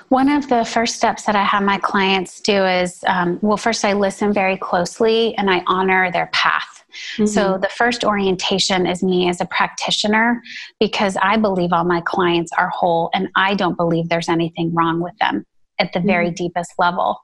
One 0.10 0.30
of 0.30 0.48
the 0.48 0.64
first 0.64 0.96
steps 0.96 1.24
that 1.24 1.36
I 1.36 1.44
have 1.44 1.64
my 1.64 1.80
clients 1.80 2.40
do 2.40 2.66
is 2.66 3.04
um, 3.08 3.40
well, 3.42 3.58
first 3.58 3.84
I 3.84 3.94
listen 3.94 4.32
very 4.32 4.58
closely 4.58 5.36
and 5.38 5.50
I 5.50 5.64
honor 5.68 6.12
their 6.12 6.28
path. 6.28 6.77
Mm-hmm. 7.16 7.26
So 7.26 7.58
the 7.58 7.70
first 7.70 8.04
orientation 8.04 8.86
is 8.86 9.04
me 9.04 9.30
as 9.30 9.42
a 9.42 9.46
practitioner 9.46 10.42
because 10.80 11.18
I 11.22 11.38
believe 11.38 11.74
all 11.74 11.86
my 11.86 12.02
clients 12.02 12.52
are 12.58 12.70
whole 12.70 13.10
and 13.14 13.30
I 13.36 13.56
don't 13.56 13.78
believe 13.78 14.10
there's 14.10 14.30
anything 14.30 14.74
wrong 14.74 15.02
with 15.02 15.18
them 15.20 15.46
at 15.80 15.94
the 15.94 16.00
very 16.00 16.28
mm-hmm. 16.28 16.36
deepest 16.36 16.74
level. 16.80 17.22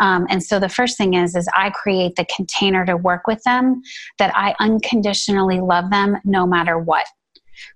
Um, 0.00 0.26
and 0.28 0.42
so 0.42 0.58
the 0.58 0.68
first 0.68 0.98
thing 0.98 1.14
is 1.14 1.34
is 1.34 1.48
I 1.54 1.70
create 1.70 2.16
the 2.16 2.26
container 2.34 2.84
to 2.86 2.96
work 2.96 3.26
with 3.26 3.42
them 3.44 3.82
that 4.18 4.32
I 4.36 4.54
unconditionally 4.60 5.60
love 5.60 5.90
them 5.90 6.18
no 6.24 6.46
matter 6.46 6.78
what. 6.78 7.06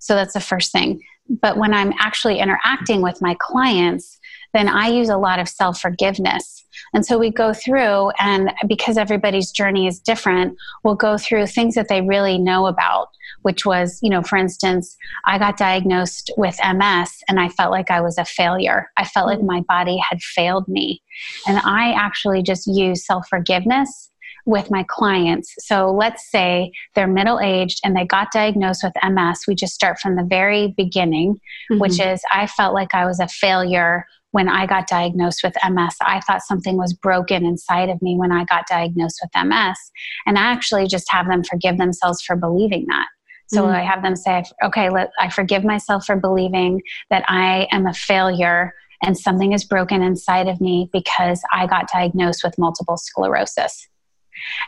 So 0.01 0.15
that's 0.15 0.35
the 0.35 0.41
first 0.41 0.73
thing. 0.73 1.01
But 1.29 1.57
when 1.59 1.75
I'm 1.75 1.93
actually 1.99 2.39
interacting 2.39 3.03
with 3.03 3.21
my 3.21 3.37
clients, 3.41 4.18
then 4.55 4.69
I 4.69 4.89
use 4.89 5.09
a 5.09 5.17
lot 5.17 5.39
of 5.39 5.49
self 5.49 5.81
forgiveness. 5.81 6.65
And 6.95 7.05
so 7.05 7.19
we 7.19 7.31
go 7.31 7.53
through, 7.53 8.11
and 8.19 8.53
because 8.67 8.97
everybody's 8.97 9.51
journey 9.51 9.87
is 9.87 10.01
different, 10.01 10.57
we'll 10.85 10.95
go 10.95 11.19
through 11.19 11.47
things 11.47 11.75
that 11.75 11.89
they 11.89 12.01
really 12.01 12.39
know 12.39 12.67
about, 12.67 13.09
which 13.43 13.67
was, 13.67 13.99
you 14.03 14.11
know, 14.11 14.23
for 14.23 14.37
instance, 14.37 14.97
I 15.25 15.39
got 15.39 15.57
diagnosed 15.57 16.31
with 16.37 16.57
MS 16.65 17.11
and 17.29 17.41
I 17.41 17.49
felt 17.49 17.73
like 17.73 17.91
I 17.91 18.01
was 18.01 18.17
a 18.17 18.25
failure. 18.25 18.91
I 18.97 19.05
felt 19.05 19.27
like 19.27 19.43
my 19.43 19.63
body 19.69 19.99
had 19.99 20.21
failed 20.23 20.69
me. 20.69 21.03
And 21.47 21.59
I 21.59 21.93
actually 21.93 22.43
just 22.43 22.67
use 22.67 23.05
self 23.05 23.29
forgiveness 23.29 24.11
with 24.47 24.71
my 24.71 24.83
clients. 24.89 25.55
So 25.59 25.93
let's 25.93 26.31
say 26.31 26.73
they're 26.95 27.07
middle 27.07 27.39
aged 27.39 27.81
and 27.85 27.95
they 27.95 28.07
got 28.07 28.33
diagnosed 28.33 28.83
with 28.83 28.95
MS. 29.05 29.45
We 29.47 29.55
just 29.55 29.75
start 29.75 29.99
from 29.99 30.17
the 30.17 30.25
very 30.25 30.73
beginning, 30.75 31.35
mm-hmm. 31.71 31.79
which 31.79 32.01
is 32.01 32.23
I 32.33 32.47
felt 32.47 32.73
like 32.73 32.95
I 32.95 33.05
was 33.05 33.21
a 33.21 33.29
failure 33.29 34.07
when 34.33 34.49
I 34.49 34.67
got 34.67 34.87
diagnosed 34.87 35.41
with 35.43 35.55
MS. 35.69 35.97
I 36.03 36.21
thought 36.21 36.43
something 36.43 36.77
was 36.77 36.93
broken 36.93 37.45
inside 37.45 37.89
of 37.89 38.01
me 38.03 38.17
when 38.17 38.33
I 38.33 38.45
got 38.45 38.67
diagnosed 38.67 39.21
with 39.23 39.47
MS. 39.47 39.79
And 40.27 40.39
I 40.39 40.43
actually 40.43 40.87
just 40.87 41.11
have 41.11 41.27
them 41.27 41.43
forgive 41.45 41.79
themselves 41.79 42.23
for 42.23 42.37
believing 42.37 42.87
that. 42.89 43.07
So 43.49 43.63
mm-hmm. 43.63 43.77
I 43.77 43.83
have 43.83 44.03
them 44.03 44.17
say, 44.17 44.45
okay, 44.63 44.91
let, 44.91 45.11
I 45.19 45.31
forgive 45.31 45.65
myself 45.65 46.05
for 46.05 46.17
believing 46.17 46.83
that 47.11 47.25
I 47.29 47.67
am 47.73 47.87
a 47.87 47.95
failure 47.95 48.75
and 49.03 49.17
something 49.17 49.53
is 49.53 49.65
broken 49.65 50.03
inside 50.03 50.49
of 50.49 50.61
me 50.61 50.91
because 50.93 51.41
I 51.53 51.67
got 51.67 51.91
diagnosed 51.91 52.43
with 52.45 52.59
multiple 52.59 52.97
sclerosis. 52.97 53.89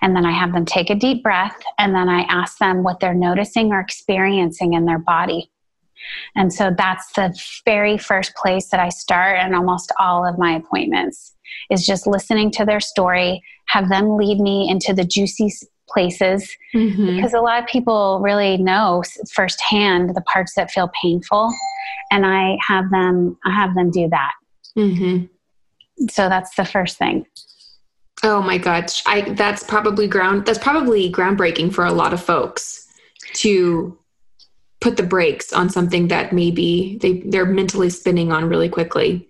And 0.03 0.17
then 0.17 0.25
I 0.25 0.33
have 0.33 0.53
them 0.53 0.65
take 0.65 0.91
a 0.91 0.95
deep 0.95 1.23
breath 1.23 1.57
and 1.79 1.95
then 1.95 2.09
I 2.09 2.23
ask 2.23 2.59
them 2.59 2.83
what 2.83 3.01
they're 3.01 3.15
noticing 3.15 3.73
or 3.73 3.81
experiencing 3.81 4.73
in 4.75 4.85
their 4.85 4.99
body. 4.99 5.51
And 6.35 6.53
so 6.53 6.75
that's 6.77 7.13
the 7.15 7.35
very 7.65 7.99
first 7.99 8.35
place 8.35 8.69
that 8.69 8.81
I 8.81 8.89
start 8.89 9.41
in 9.45 9.55
almost 9.55 9.93
all 9.99 10.27
of 10.27 10.39
my 10.39 10.53
appointments 10.57 11.35
is 11.71 11.85
just 11.85 12.07
listening 12.07 12.51
to 12.53 12.65
their 12.65 12.81
story, 12.81 13.43
have 13.67 13.89
them 13.89 14.17
lead 14.17 14.41
me 14.41 14.69
into 14.69 14.93
the 14.93 15.05
juicy 15.05 15.51
places 15.89 16.49
mm-hmm. 16.75 17.17
because 17.17 17.35
a 17.35 17.41
lot 17.41 17.63
of 17.63 17.69
people 17.69 18.21
really 18.23 18.57
know 18.57 19.03
firsthand 19.33 20.15
the 20.15 20.21
parts 20.23 20.55
that 20.55 20.71
feel 20.71 20.91
painful 21.01 21.53
and 22.11 22.25
I 22.25 22.57
have 22.67 22.91
them 22.91 23.37
I 23.45 23.53
have 23.53 23.75
them 23.75 23.91
do 23.91 24.09
that. 24.09 24.31
Mm-hmm. 24.77 25.27
So 26.09 26.29
that's 26.29 26.55
the 26.55 26.65
first 26.65 26.97
thing. 26.99 27.27
Oh 28.23 28.41
my 28.41 28.59
gosh, 28.59 29.03
I 29.07 29.23
that's 29.33 29.63
probably 29.63 30.07
ground 30.07 30.47
that's 30.47 30.59
probably 30.59 31.11
groundbreaking 31.11 31.73
for 31.73 31.85
a 31.85 31.93
lot 31.93 32.13
of 32.13 32.23
folks 32.23 32.87
to 33.35 33.99
put 34.81 34.97
the 34.97 35.03
brakes 35.03 35.53
on 35.53 35.69
something 35.69 36.09
that 36.09 36.33
maybe 36.33 36.99
they 37.01 37.21
they're 37.27 37.47
mentally 37.47 37.91
spinning 37.91 38.33
on 38.33 38.49
really 38.49 38.69
quickly 38.69 39.27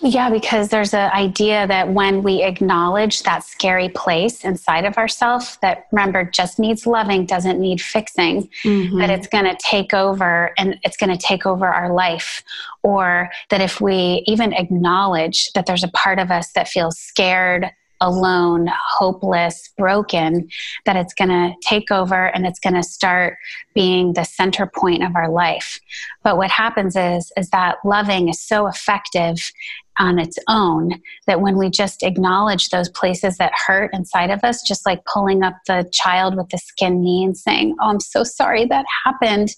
yeah 0.00 0.30
because 0.30 0.70
there's 0.70 0.94
an 0.94 1.10
idea 1.12 1.66
that 1.66 1.92
when 1.92 2.22
we 2.22 2.42
acknowledge 2.42 3.22
that 3.24 3.44
scary 3.44 3.90
place 3.90 4.42
inside 4.42 4.86
of 4.86 4.96
ourselves 4.96 5.58
that 5.60 5.86
remember 5.92 6.24
just 6.24 6.58
needs 6.58 6.86
loving 6.86 7.26
doesn't 7.26 7.60
need 7.60 7.80
fixing 7.80 8.48
mm-hmm. 8.64 8.98
that 8.98 9.10
it's 9.10 9.26
going 9.26 9.44
to 9.44 9.56
take 9.60 9.92
over 9.92 10.52
and 10.56 10.78
it's 10.82 10.96
going 10.96 11.10
to 11.10 11.18
take 11.18 11.44
over 11.44 11.66
our 11.66 11.92
life 11.92 12.42
or 12.82 13.30
that 13.50 13.60
if 13.60 13.82
we 13.82 14.22
even 14.26 14.54
acknowledge 14.54 15.52
that 15.52 15.66
there's 15.66 15.84
a 15.84 15.88
part 15.88 16.18
of 16.18 16.30
us 16.30 16.52
that 16.52 16.66
feels 16.66 16.98
scared 16.98 17.70
alone, 18.00 18.68
hopeless, 18.72 19.70
broken, 19.76 20.48
that 20.86 20.96
it's 20.96 21.14
going 21.14 21.28
to 21.28 21.54
take 21.62 21.90
over 21.90 22.26
and 22.26 22.46
it's 22.46 22.60
going 22.60 22.74
to 22.74 22.82
start 22.82 23.36
being 23.74 24.12
the 24.12 24.24
center 24.24 24.66
point 24.66 25.02
of 25.02 25.14
our 25.14 25.30
life. 25.30 25.78
But 26.22 26.36
what 26.36 26.50
happens 26.50 26.96
is 26.96 27.32
is 27.36 27.50
that 27.50 27.76
loving 27.84 28.28
is 28.28 28.40
so 28.40 28.66
effective 28.66 29.52
on 29.98 30.18
its 30.18 30.38
own 30.48 30.92
that 31.26 31.40
when 31.40 31.58
we 31.58 31.68
just 31.68 32.02
acknowledge 32.02 32.70
those 32.70 32.88
places 32.88 33.36
that 33.36 33.52
hurt 33.66 33.90
inside 33.92 34.30
of 34.30 34.42
us, 34.42 34.62
just 34.62 34.86
like 34.86 35.04
pulling 35.04 35.42
up 35.42 35.54
the 35.66 35.88
child 35.92 36.36
with 36.36 36.48
the 36.48 36.58
skin 36.58 37.02
knee 37.02 37.22
and 37.22 37.36
saying, 37.36 37.76
Oh, 37.80 37.90
I'm 37.90 38.00
so 38.00 38.24
sorry 38.24 38.64
that 38.66 38.86
happened, 39.04 39.54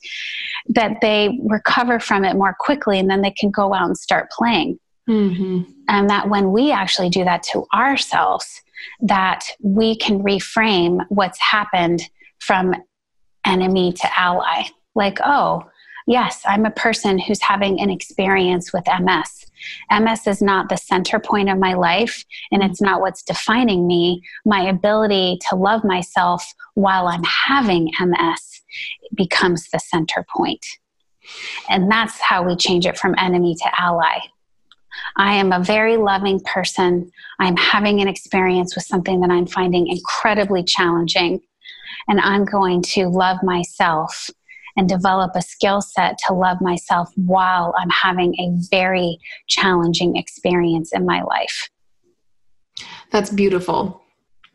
that 0.68 1.00
they 1.00 1.38
recover 1.44 2.00
from 2.00 2.24
it 2.24 2.34
more 2.34 2.56
quickly 2.58 2.98
and 2.98 3.08
then 3.08 3.22
they 3.22 3.30
can 3.30 3.50
go 3.50 3.72
out 3.72 3.86
and 3.86 3.96
start 3.96 4.30
playing. 4.30 4.78
Mm-hmm. 5.08 5.70
And 5.88 6.10
that 6.10 6.28
when 6.28 6.52
we 6.52 6.70
actually 6.70 7.10
do 7.10 7.24
that 7.24 7.42
to 7.44 7.66
ourselves, 7.74 8.62
that 9.00 9.44
we 9.60 9.96
can 9.96 10.22
reframe 10.22 11.04
what's 11.08 11.40
happened 11.40 12.08
from 12.40 12.74
enemy 13.44 13.92
to 13.92 14.18
ally. 14.18 14.64
Like, 14.94 15.18
oh, 15.24 15.64
yes, 16.06 16.42
I'm 16.46 16.66
a 16.66 16.70
person 16.70 17.18
who's 17.18 17.40
having 17.40 17.80
an 17.80 17.90
experience 17.90 18.72
with 18.72 18.84
MS. 18.86 19.46
MS 19.90 20.26
is 20.26 20.42
not 20.42 20.68
the 20.68 20.76
center 20.76 21.18
point 21.18 21.48
of 21.48 21.58
my 21.58 21.74
life 21.74 22.24
and 22.50 22.62
it's 22.62 22.80
not 22.80 23.00
what's 23.00 23.22
defining 23.22 23.86
me. 23.86 24.22
My 24.44 24.68
ability 24.68 25.38
to 25.48 25.56
love 25.56 25.84
myself 25.84 26.44
while 26.74 27.06
I'm 27.06 27.24
having 27.24 27.90
MS 28.00 28.62
becomes 29.14 29.68
the 29.70 29.78
center 29.78 30.24
point. 30.34 30.64
And 31.68 31.90
that's 31.90 32.20
how 32.20 32.42
we 32.42 32.56
change 32.56 32.86
it 32.86 32.98
from 32.98 33.14
enemy 33.18 33.54
to 33.54 33.80
ally. 33.80 34.18
I 35.16 35.34
am 35.34 35.52
a 35.52 35.62
very 35.62 35.96
loving 35.96 36.40
person. 36.40 37.10
I'm 37.38 37.56
having 37.56 38.00
an 38.00 38.08
experience 38.08 38.74
with 38.74 38.84
something 38.84 39.20
that 39.20 39.30
I'm 39.30 39.46
finding 39.46 39.88
incredibly 39.88 40.62
challenging. 40.62 41.40
And 42.08 42.20
I'm 42.20 42.44
going 42.44 42.82
to 42.82 43.08
love 43.08 43.38
myself 43.42 44.30
and 44.76 44.88
develop 44.88 45.32
a 45.34 45.42
skill 45.42 45.80
set 45.80 46.16
to 46.26 46.32
love 46.32 46.60
myself 46.60 47.10
while 47.16 47.74
I'm 47.78 47.90
having 47.90 48.34
a 48.40 48.50
very 48.70 49.18
challenging 49.46 50.16
experience 50.16 50.92
in 50.92 51.04
my 51.04 51.22
life. 51.22 51.68
That's 53.10 53.30
beautiful. 53.30 54.02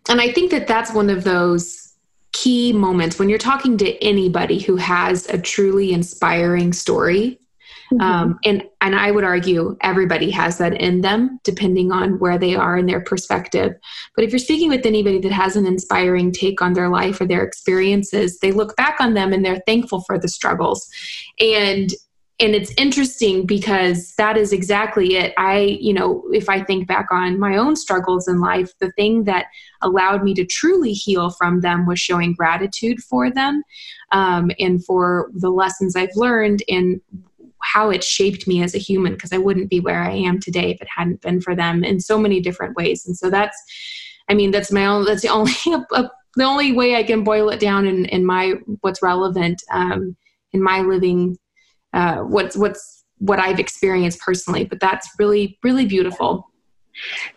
And 0.10 0.20
I 0.20 0.32
think 0.32 0.52
that 0.52 0.68
that's 0.68 0.94
one 0.94 1.10
of 1.10 1.24
those 1.24 1.94
key 2.34 2.74
moments 2.74 3.20
when 3.20 3.30
you're 3.30 3.38
talking 3.38 3.78
to 3.78 4.04
anybody 4.04 4.60
who 4.60 4.76
has 4.76 5.28
a 5.28 5.38
truly 5.38 5.92
inspiring 5.92 6.74
story 6.74 7.40
Mm-hmm. 7.92 8.02
Um, 8.02 8.40
and 8.44 8.64
and 8.82 8.96
I 8.96 9.12
would 9.12 9.24
argue 9.24 9.78
everybody 9.82 10.30
has 10.32 10.58
that 10.58 10.74
in 10.74 11.02
them, 11.02 11.40
depending 11.44 11.92
on 11.92 12.20
where 12.20 12.38
they 12.38 12.56
are 12.56 12.78
in 12.78 12.86
their 12.86 13.02
perspective. 13.02 13.74
But 14.16 14.26
if 14.26 14.32
you're 14.32 14.40
speaking 14.40 14.70
with 14.70 14.86
anybody 14.86 15.20
that 15.20 15.32
has 15.32 15.56
an 15.56 15.66
inspiring 15.66 16.32
take 16.32 16.62
on 16.62 16.74
their 16.74 16.90
life 16.90 17.22
or 17.22 17.26
their 17.26 17.44
experiences, 17.44 18.40
they 18.40 18.52
look 18.52 18.76
back 18.76 19.00
on 19.00 19.14
them 19.14 19.32
and 19.32 19.44
they're 19.44 19.62
thankful 19.66 20.02
for 20.02 20.20
the 20.20 20.28
struggles. 20.28 20.90
And 21.40 21.94
and 22.40 22.54
it's 22.54 22.72
interesting 22.78 23.48
because 23.48 24.14
that 24.16 24.38
is 24.38 24.54
exactly 24.54 25.16
it 25.16 25.34
i 25.38 25.78
you 25.82 25.94
know 25.94 26.24
if 26.32 26.50
i 26.50 26.62
think 26.62 26.88
back 26.88 27.08
on 27.12 27.40
my 27.40 27.58
own 27.58 27.76
struggles 27.76 28.28
in 28.28 28.40
life 28.40 28.72
the 28.80 28.92
thing 28.92 29.24
that 29.24 29.46
allowed 29.82 30.24
me 30.24 30.34
to 30.34 30.46
truly 30.46 30.94
heal 30.94 31.30
from 31.32 31.62
them 31.62 31.86
was 31.86 32.00
showing 32.00 32.34
gratitude 32.34 33.00
for 33.02 33.32
them 33.32 33.64
um, 34.12 34.52
and 34.60 34.84
for 34.86 35.32
the 35.34 35.50
lessons 35.50 35.96
i've 35.96 36.16
learned 36.16 36.62
and 36.68 37.02
how 37.62 37.90
it 37.90 38.04
shaped 38.04 38.48
me 38.48 38.64
as 38.64 38.76
a 38.76 38.80
human 38.80 39.14
because 39.14 39.34
I 39.34 39.38
wouldn't 39.38 39.70
be 39.70 39.80
where 39.80 40.02
I 40.02 40.12
am 40.12 40.40
today 40.40 40.72
if 40.72 40.82
it 40.82 40.88
hadn't 40.96 41.22
been 41.22 41.42
for 41.42 41.56
them 41.56 41.84
in 41.84 42.00
so 42.00 42.18
many 42.18 42.40
different 42.40 42.76
ways. 42.76 43.06
And 43.06 43.18
so 43.18 43.30
that's, 43.30 43.58
I 44.30 44.34
mean, 44.34 44.52
that's 44.52 44.72
my 44.72 44.86
own, 44.86 45.06
that's 45.06 45.22
the 45.22 45.30
only, 45.30 45.52
the 45.66 46.44
only 46.44 46.74
way 46.74 46.96
I 46.96 47.04
can 47.04 47.24
boil 47.24 47.50
it 47.50 47.60
down 47.60 47.86
in, 47.86 48.06
in 48.06 48.26
my, 48.26 48.54
what's 48.82 49.02
relevant 49.02 49.62
um, 49.72 50.16
in 50.54 50.62
my 50.62 50.82
living, 50.82 51.38
uh, 51.94 52.18
what's, 52.18 52.56
what's, 52.56 53.04
what 53.20 53.40
I've 53.40 53.60
experienced 53.60 54.20
personally, 54.20 54.64
but 54.64 54.80
that's 54.80 55.10
really, 55.18 55.58
really 55.64 55.88
beautiful. 55.88 56.52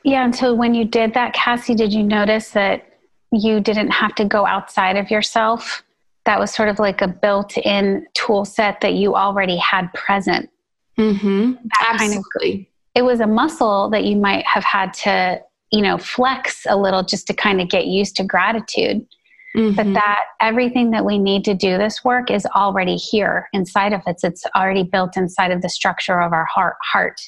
Yeah. 0.03 0.25
And 0.25 0.35
so 0.35 0.55
when 0.55 0.75
you 0.75 0.85
did 0.85 1.15
that, 1.15 1.33
Cassy, 1.33 1.75
did 1.75 1.93
you 1.93 2.03
notice 2.03 2.51
that 2.51 2.87
you 3.33 3.61
didn't 3.61 3.91
have 3.91 4.15
to 4.17 4.25
go 4.25 4.47
outside 4.47 4.97
of 4.97 5.11
yourself 5.11 5.83
that 6.31 6.39
was 6.39 6.55
sort 6.55 6.69
of 6.69 6.79
like 6.79 7.03
a 7.03 7.09
built 7.09 7.59
in 7.59 8.07
tool 8.15 8.45
set 8.45 8.81
that 8.83 8.93
you 8.93 9.17
already 9.17 9.57
had 9.57 9.93
present. 9.95 10.49
Mm-hmm. 10.97 11.55
Absolutely. 11.81 12.51
Kind 12.53 12.61
of, 12.61 12.67
it 12.95 13.03
was 13.03 13.19
a 13.19 13.27
muscle 13.27 13.91
that 13.91 14.05
you 14.05 14.15
might 14.15 14.47
have 14.47 14.63
had 14.63 14.95
to, 14.95 15.43
you 15.73 15.83
know, 15.83 15.99
flex 15.99 16.67
a 16.69 16.77
little 16.77 17.03
just 17.03 17.27
to 17.27 17.35
kind 17.35 17.61
of 17.61 17.69
get 17.69 17.87
used 17.87 18.15
to 18.15 18.23
gratitude. 18.23 19.05
Mm-hmm. 19.57 19.75
But 19.75 19.93
that 19.95 20.23
everything 20.41 20.93
that 20.93 21.05
we 21.05 21.19
need 21.19 21.45
to 21.47 21.55
do 21.55 21.77
this 21.79 22.05
work 22.05 22.31
is 22.31 22.47
already 22.55 22.95
here 22.95 23.49
inside 23.53 23.93
of 23.93 24.01
us. 24.07 24.23
It's 24.23 24.45
already 24.55 24.85
built 24.85 25.17
inside 25.17 25.51
of 25.51 25.63
the 25.63 25.69
structure 25.69 26.21
of 26.21 26.33
our 26.33 26.45
heart. 26.45 26.77
heart. 26.81 27.21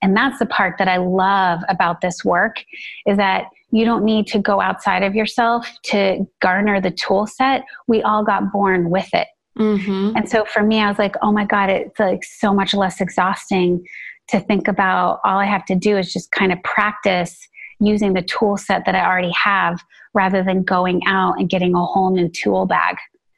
And 0.00 0.16
that's 0.16 0.38
the 0.38 0.46
part 0.46 0.78
that 0.78 0.86
I 0.86 0.98
love 0.98 1.58
about 1.68 2.02
this 2.02 2.24
work 2.24 2.62
is 3.04 3.16
that 3.16 3.46
you 3.70 3.84
don't 3.84 4.04
need 4.04 4.26
to 4.28 4.38
go 4.38 4.60
outside 4.60 5.02
of 5.02 5.14
yourself 5.14 5.68
to 5.84 6.26
garner 6.40 6.80
the 6.80 6.90
tool 6.90 7.26
set. 7.26 7.64
We 7.86 8.02
all 8.02 8.24
got 8.24 8.50
born 8.52 8.90
with 8.90 9.08
it. 9.12 9.28
Mm-hmm. 9.58 10.16
And 10.16 10.28
so 10.28 10.44
for 10.44 10.62
me, 10.62 10.80
I 10.80 10.88
was 10.88 10.98
like, 10.98 11.16
oh 11.20 11.32
my 11.32 11.44
God, 11.44 11.68
it's 11.68 11.98
like 11.98 12.24
so 12.24 12.54
much 12.54 12.74
less 12.74 13.00
exhausting 13.00 13.84
to 14.28 14.40
think 14.40 14.68
about. 14.68 15.20
All 15.24 15.38
I 15.38 15.44
have 15.44 15.64
to 15.66 15.74
do 15.74 15.98
is 15.98 16.12
just 16.12 16.30
kind 16.32 16.52
of 16.52 16.62
practice 16.62 17.36
using 17.80 18.14
the 18.14 18.22
tool 18.22 18.56
set 18.56 18.84
that 18.86 18.94
I 18.94 19.04
already 19.04 19.32
have 19.32 19.80
rather 20.14 20.42
than 20.42 20.62
going 20.62 21.02
out 21.06 21.34
and 21.38 21.48
getting 21.48 21.74
a 21.74 21.84
whole 21.84 22.10
new 22.10 22.28
tool 22.28 22.66
bag 22.66 22.96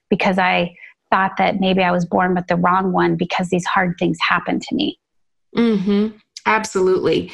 because 0.09 0.39
I 0.39 0.75
thought 1.11 1.33
that 1.39 1.61
maybe 1.61 1.83
I 1.83 1.91
was 1.91 2.07
born 2.07 2.35
with 2.35 2.47
the 2.47 2.57
wrong 2.57 2.93
one 2.93 3.17
because 3.17 3.49
these 3.49 3.67
hard 3.67 3.97
things 3.99 4.19
happen 4.27 4.61
to 4.61 4.75
me. 4.75 4.99
Mm-hmm. 5.57 6.17
Absolutely. 6.47 7.31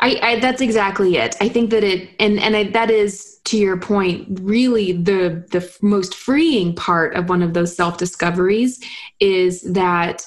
I, 0.00 0.18
I, 0.22 0.40
that's 0.40 0.60
exactly 0.60 1.16
it. 1.16 1.36
I 1.40 1.48
think 1.48 1.70
that 1.70 1.84
it 1.84 2.10
and 2.18 2.38
and 2.40 2.56
I, 2.56 2.64
that 2.64 2.90
is 2.90 3.40
to 3.44 3.56
your 3.58 3.78
point 3.78 4.40
really 4.42 4.92
the 4.92 5.44
the 5.50 5.70
most 5.82 6.14
freeing 6.14 6.74
part 6.74 7.14
of 7.14 7.28
one 7.28 7.42
of 7.42 7.54
those 7.54 7.76
self 7.76 7.98
discoveries 7.98 8.82
is 9.20 9.62
that 9.62 10.24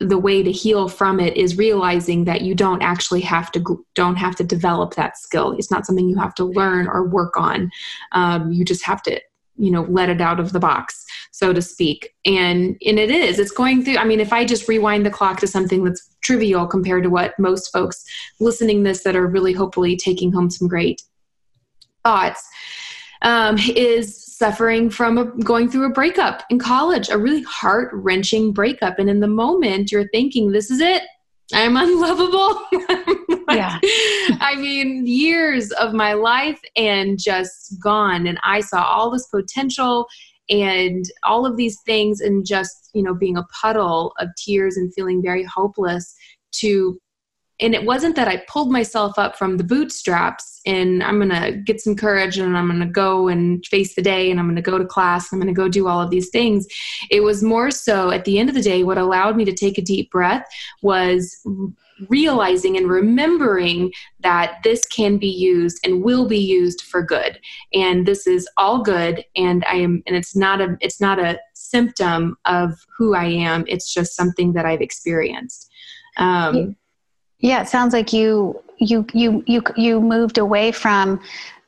the 0.00 0.18
way 0.18 0.42
to 0.42 0.52
heal 0.52 0.88
from 0.88 1.18
it 1.18 1.36
is 1.36 1.58
realizing 1.58 2.24
that 2.24 2.42
you 2.42 2.54
don't 2.54 2.82
actually 2.82 3.20
have 3.20 3.50
to 3.52 3.84
don't 3.94 4.16
have 4.16 4.36
to 4.36 4.44
develop 4.44 4.94
that 4.94 5.18
skill. 5.18 5.52
It's 5.52 5.70
not 5.70 5.86
something 5.86 6.08
you 6.08 6.18
have 6.18 6.34
to 6.36 6.44
learn 6.44 6.86
or 6.86 7.08
work 7.08 7.36
on. 7.36 7.70
Um, 8.12 8.52
you 8.52 8.64
just 8.64 8.84
have 8.84 9.02
to 9.04 9.20
you 9.58 9.70
know 9.70 9.82
let 9.82 10.08
it 10.08 10.20
out 10.20 10.40
of 10.40 10.52
the 10.52 10.60
box 10.60 11.04
so 11.32 11.52
to 11.52 11.60
speak 11.60 12.14
and 12.24 12.76
and 12.86 12.98
it 12.98 13.10
is 13.10 13.38
it's 13.38 13.50
going 13.50 13.84
through 13.84 13.96
i 13.96 14.04
mean 14.04 14.20
if 14.20 14.32
i 14.32 14.44
just 14.44 14.68
rewind 14.68 15.04
the 15.04 15.10
clock 15.10 15.38
to 15.40 15.46
something 15.46 15.84
that's 15.84 16.16
trivial 16.22 16.66
compared 16.66 17.02
to 17.02 17.10
what 17.10 17.38
most 17.38 17.72
folks 17.72 18.04
listening 18.40 18.82
this 18.82 19.02
that 19.02 19.16
are 19.16 19.26
really 19.26 19.52
hopefully 19.52 19.96
taking 19.96 20.32
home 20.32 20.50
some 20.50 20.68
great 20.68 21.02
thoughts 22.04 22.46
um, 23.22 23.58
is 23.74 24.24
suffering 24.24 24.88
from 24.90 25.18
a, 25.18 25.24
going 25.42 25.68
through 25.68 25.86
a 25.86 25.92
breakup 25.92 26.44
in 26.50 26.58
college 26.58 27.08
a 27.08 27.18
really 27.18 27.42
heart 27.42 27.90
wrenching 27.92 28.52
breakup 28.52 28.98
and 28.98 29.10
in 29.10 29.20
the 29.20 29.26
moment 29.26 29.90
you're 29.90 30.08
thinking 30.08 30.52
this 30.52 30.70
is 30.70 30.80
it 30.80 31.02
I'm 31.52 31.76
unlovable. 31.76 32.60
yeah. 33.50 33.78
Mean, 34.84 35.06
years 35.06 35.70
of 35.72 35.92
my 35.92 36.12
life 36.12 36.60
and 36.76 37.18
just 37.18 37.80
gone. 37.80 38.26
And 38.26 38.38
I 38.42 38.60
saw 38.60 38.82
all 38.82 39.10
this 39.10 39.26
potential 39.26 40.06
and 40.50 41.04
all 41.24 41.44
of 41.44 41.58
these 41.58 41.78
things, 41.84 42.22
and 42.22 42.46
just, 42.46 42.88
you 42.94 43.02
know, 43.02 43.14
being 43.14 43.36
a 43.36 43.46
puddle 43.60 44.14
of 44.18 44.28
tears 44.36 44.78
and 44.78 44.92
feeling 44.94 45.20
very 45.22 45.44
hopeless 45.44 46.14
to 46.52 46.98
and 47.60 47.74
it 47.74 47.84
wasn't 47.84 48.14
that 48.16 48.28
I 48.28 48.44
pulled 48.48 48.70
myself 48.70 49.18
up 49.18 49.36
from 49.36 49.56
the 49.56 49.64
bootstraps 49.64 50.60
and 50.64 51.02
I'm 51.02 51.18
going 51.18 51.42
to 51.42 51.56
get 51.56 51.80
some 51.80 51.96
courage 51.96 52.38
and 52.38 52.56
I'm 52.56 52.68
going 52.68 52.80
to 52.80 52.86
go 52.86 53.26
and 53.26 53.64
face 53.66 53.94
the 53.94 54.02
day 54.02 54.30
and 54.30 54.38
I'm 54.38 54.46
going 54.46 54.56
to 54.56 54.62
go 54.62 54.78
to 54.78 54.86
class 54.86 55.32
and 55.32 55.36
I'm 55.36 55.44
going 55.44 55.54
to 55.54 55.60
go 55.60 55.68
do 55.68 55.88
all 55.88 56.00
of 56.00 56.10
these 56.10 56.28
things. 56.28 56.66
It 57.10 57.20
was 57.20 57.42
more 57.42 57.70
so 57.72 58.10
at 58.10 58.24
the 58.24 58.38
end 58.38 58.48
of 58.48 58.54
the 58.54 58.62
day, 58.62 58.84
what 58.84 58.96
allowed 58.96 59.36
me 59.36 59.44
to 59.44 59.52
take 59.52 59.76
a 59.76 59.82
deep 59.82 60.10
breath 60.10 60.46
was 60.82 61.36
realizing 62.08 62.76
and 62.76 62.88
remembering 62.88 63.92
that 64.20 64.58
this 64.64 64.86
can 64.86 65.18
be 65.18 65.28
used 65.28 65.78
and 65.84 66.02
will 66.02 66.26
be 66.28 66.38
used 66.38 66.82
for 66.82 67.02
good. 67.02 67.40
And 67.72 68.06
this 68.06 68.26
is 68.26 68.48
all 68.56 68.82
good. 68.82 69.24
And 69.36 69.64
i 69.68 69.74
am 69.74 70.02
and 70.06 70.16
it's 70.16 70.36
not 70.36 70.60
a 70.60 70.76
it's 70.80 71.00
not 71.00 71.18
a 71.18 71.38
symptom 71.54 72.36
of 72.44 72.74
who 72.96 73.14
i 73.14 73.24
am. 73.24 73.64
It's 73.68 73.92
just 73.92 74.14
something 74.14 74.52
that 74.52 74.66
i've 74.66 74.80
experienced. 74.80 75.70
Um, 76.16 76.76
yeah, 77.38 77.62
it 77.62 77.68
sounds 77.68 77.92
like 77.92 78.12
you 78.12 78.60
you 78.78 79.06
you 79.12 79.42
you 79.46 79.62
you 79.76 80.00
moved 80.00 80.38
away 80.38 80.72
from 80.72 81.20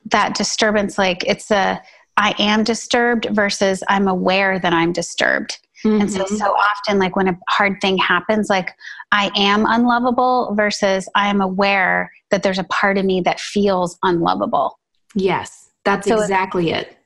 that 0.05 0.35
disturbance 0.35 0.97
like 0.97 1.23
it's 1.25 1.51
a 1.51 1.81
I 2.17 2.35
am 2.39 2.63
disturbed 2.63 3.27
versus 3.31 3.83
I'm 3.87 4.07
aware 4.07 4.59
that 4.59 4.73
I'm 4.73 4.91
disturbed. 4.91 5.59
Mm-hmm. 5.85 6.01
And 6.01 6.11
so 6.11 6.23
mm-hmm. 6.23 6.35
so 6.35 6.45
often 6.45 6.99
like 6.99 7.15
when 7.15 7.27
a 7.27 7.37
hard 7.49 7.79
thing 7.81 7.97
happens 7.97 8.49
like 8.49 8.73
I 9.11 9.31
am 9.35 9.65
unlovable 9.67 10.53
versus 10.55 11.09
I 11.15 11.27
am 11.27 11.41
aware 11.41 12.11
that 12.29 12.43
there's 12.43 12.59
a 12.59 12.63
part 12.65 12.97
of 12.97 13.05
me 13.05 13.21
that 13.21 13.39
feels 13.39 13.97
unlovable. 14.03 14.79
Yes, 15.15 15.71
that's 15.83 16.07
so 16.07 16.21
exactly 16.21 16.71
it. 16.71 16.97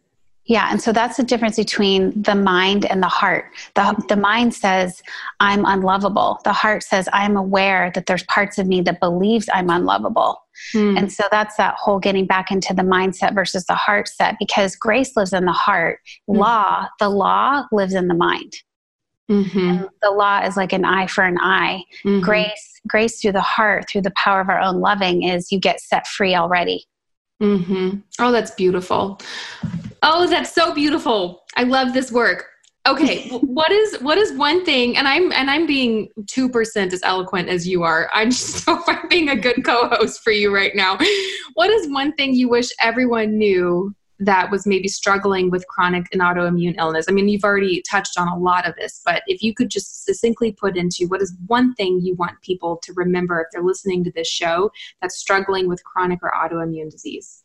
Yeah, 0.48 0.68
and 0.70 0.80
so 0.80 0.92
that's 0.94 1.18
the 1.18 1.24
difference 1.24 1.56
between 1.56 2.22
the 2.22 2.36
mind 2.36 2.86
and 2.86 3.02
the 3.02 3.08
heart. 3.08 3.52
The, 3.74 4.04
the 4.08 4.16
mind 4.16 4.54
says, 4.54 5.02
I'm 5.40 5.66
unlovable. 5.66 6.40
The 6.44 6.54
heart 6.54 6.84
says, 6.84 7.10
I'm 7.12 7.36
aware 7.36 7.92
that 7.96 8.06
there's 8.06 8.24
parts 8.24 8.60
of 8.60 8.68
me 8.68 8.82
that 8.82 9.00
believes 9.00 9.50
I'm 9.52 9.72
unlovable. 9.72 10.44
Hmm. 10.72 10.98
And 10.98 11.12
so 11.12 11.24
that's 11.32 11.56
that 11.56 11.76
whole 11.76 12.00
getting 12.00 12.28
back 12.28 12.52
into 12.52 12.76
the 12.76 12.84
mindset 12.84 13.34
versus 13.34 13.66
the 13.66 13.76
heart 13.76 14.08
set 14.08 14.36
because 14.40 14.76
grace 14.76 15.18
lives 15.18 15.34
in 15.34 15.46
the 15.46 15.52
heart. 15.52 16.00
Hmm. 16.28 16.38
Law, 16.38 16.88
the 17.00 17.10
law 17.10 17.66
lives 17.72 17.96
in 17.96 18.08
the 18.08 18.16
mind. 18.16 18.54
Mm-hmm. 19.28 19.86
the 20.04 20.12
law 20.12 20.42
is 20.42 20.56
like 20.56 20.72
an 20.72 20.86
eye 20.86 21.08
for 21.08 21.24
an 21.24 21.40
eye. 21.40 21.84
Mm-hmm. 22.04 22.24
Grace, 22.24 22.80
grace 22.88 23.20
through 23.20 23.32
the 23.32 23.42
heart, 23.42 23.90
through 23.90 24.04
the 24.04 24.14
power 24.16 24.40
of 24.40 24.50
our 24.50 24.60
own 24.60 24.82
loving, 24.82 25.24
is 25.24 25.52
you 25.52 25.60
get 25.60 25.82
set 25.82 26.06
free 26.06 26.36
already. 26.36 26.86
Mm-hmm. 27.42 28.02
Oh, 28.20 28.32
that's 28.32 28.52
beautiful. 28.52 29.20
Oh, 30.08 30.28
that's 30.28 30.54
so 30.54 30.72
beautiful. 30.72 31.46
I 31.56 31.64
love 31.64 31.94
this 31.94 32.12
work. 32.12 32.46
Okay, 32.88 33.28
what 33.42 33.72
is 33.72 34.00
what 34.02 34.20
is 34.20 34.32
one 34.34 34.64
thing? 34.64 34.98
And 34.98 35.08
I'm 35.08 35.32
and 35.34 35.50
I'm 35.50 35.66
being 35.66 36.10
two 36.28 36.48
percent 36.48 36.94
as 36.94 37.02
eloquent 37.02 37.50
as 37.50 37.68
you 37.68 37.82
are. 37.82 38.08
I'm 38.14 38.30
just 38.30 38.64
I'm 38.70 39.08
being 39.10 39.30
a 39.30 39.36
good 39.36 39.66
co-host 39.66 40.22
for 40.22 40.30
you 40.30 40.54
right 40.54 40.76
now. 40.76 41.00
What 41.56 41.72
is 41.72 41.90
one 41.90 42.14
thing 42.14 42.36
you 42.36 42.48
wish 42.50 42.70
everyone 42.80 43.36
knew 43.40 43.96
that 44.20 44.52
was 44.52 44.68
maybe 44.68 44.88
struggling 44.88 45.50
with 45.50 45.68
chronic 45.68 46.06
and 46.14 46.22
autoimmune 46.22 46.78
illness? 46.78 47.08
I 47.10 47.12
mean, 47.12 47.28
you've 47.28 47.44
already 47.44 47.82
touched 47.90 48.20
on 48.20 48.28
a 48.28 48.38
lot 48.38 48.68
of 48.68 48.76
this, 48.76 49.02
but 49.04 49.24
if 49.26 49.42
you 49.42 49.56
could 49.56 49.72
just 49.72 50.06
succinctly 50.06 50.52
put 50.52 50.78
into 50.78 51.08
what 51.08 51.24
is 51.24 51.36
one 51.48 51.74
thing 51.74 52.00
you 52.00 52.14
want 52.14 52.40
people 52.44 52.78
to 52.84 52.94
remember 52.94 53.42
if 53.42 53.48
they're 53.52 53.64
listening 53.64 54.04
to 54.04 54.12
this 54.12 54.28
show 54.28 54.70
that's 55.02 55.18
struggling 55.18 55.68
with 55.68 55.84
chronic 55.84 56.20
or 56.22 56.32
autoimmune 56.32 56.92
disease? 56.92 57.44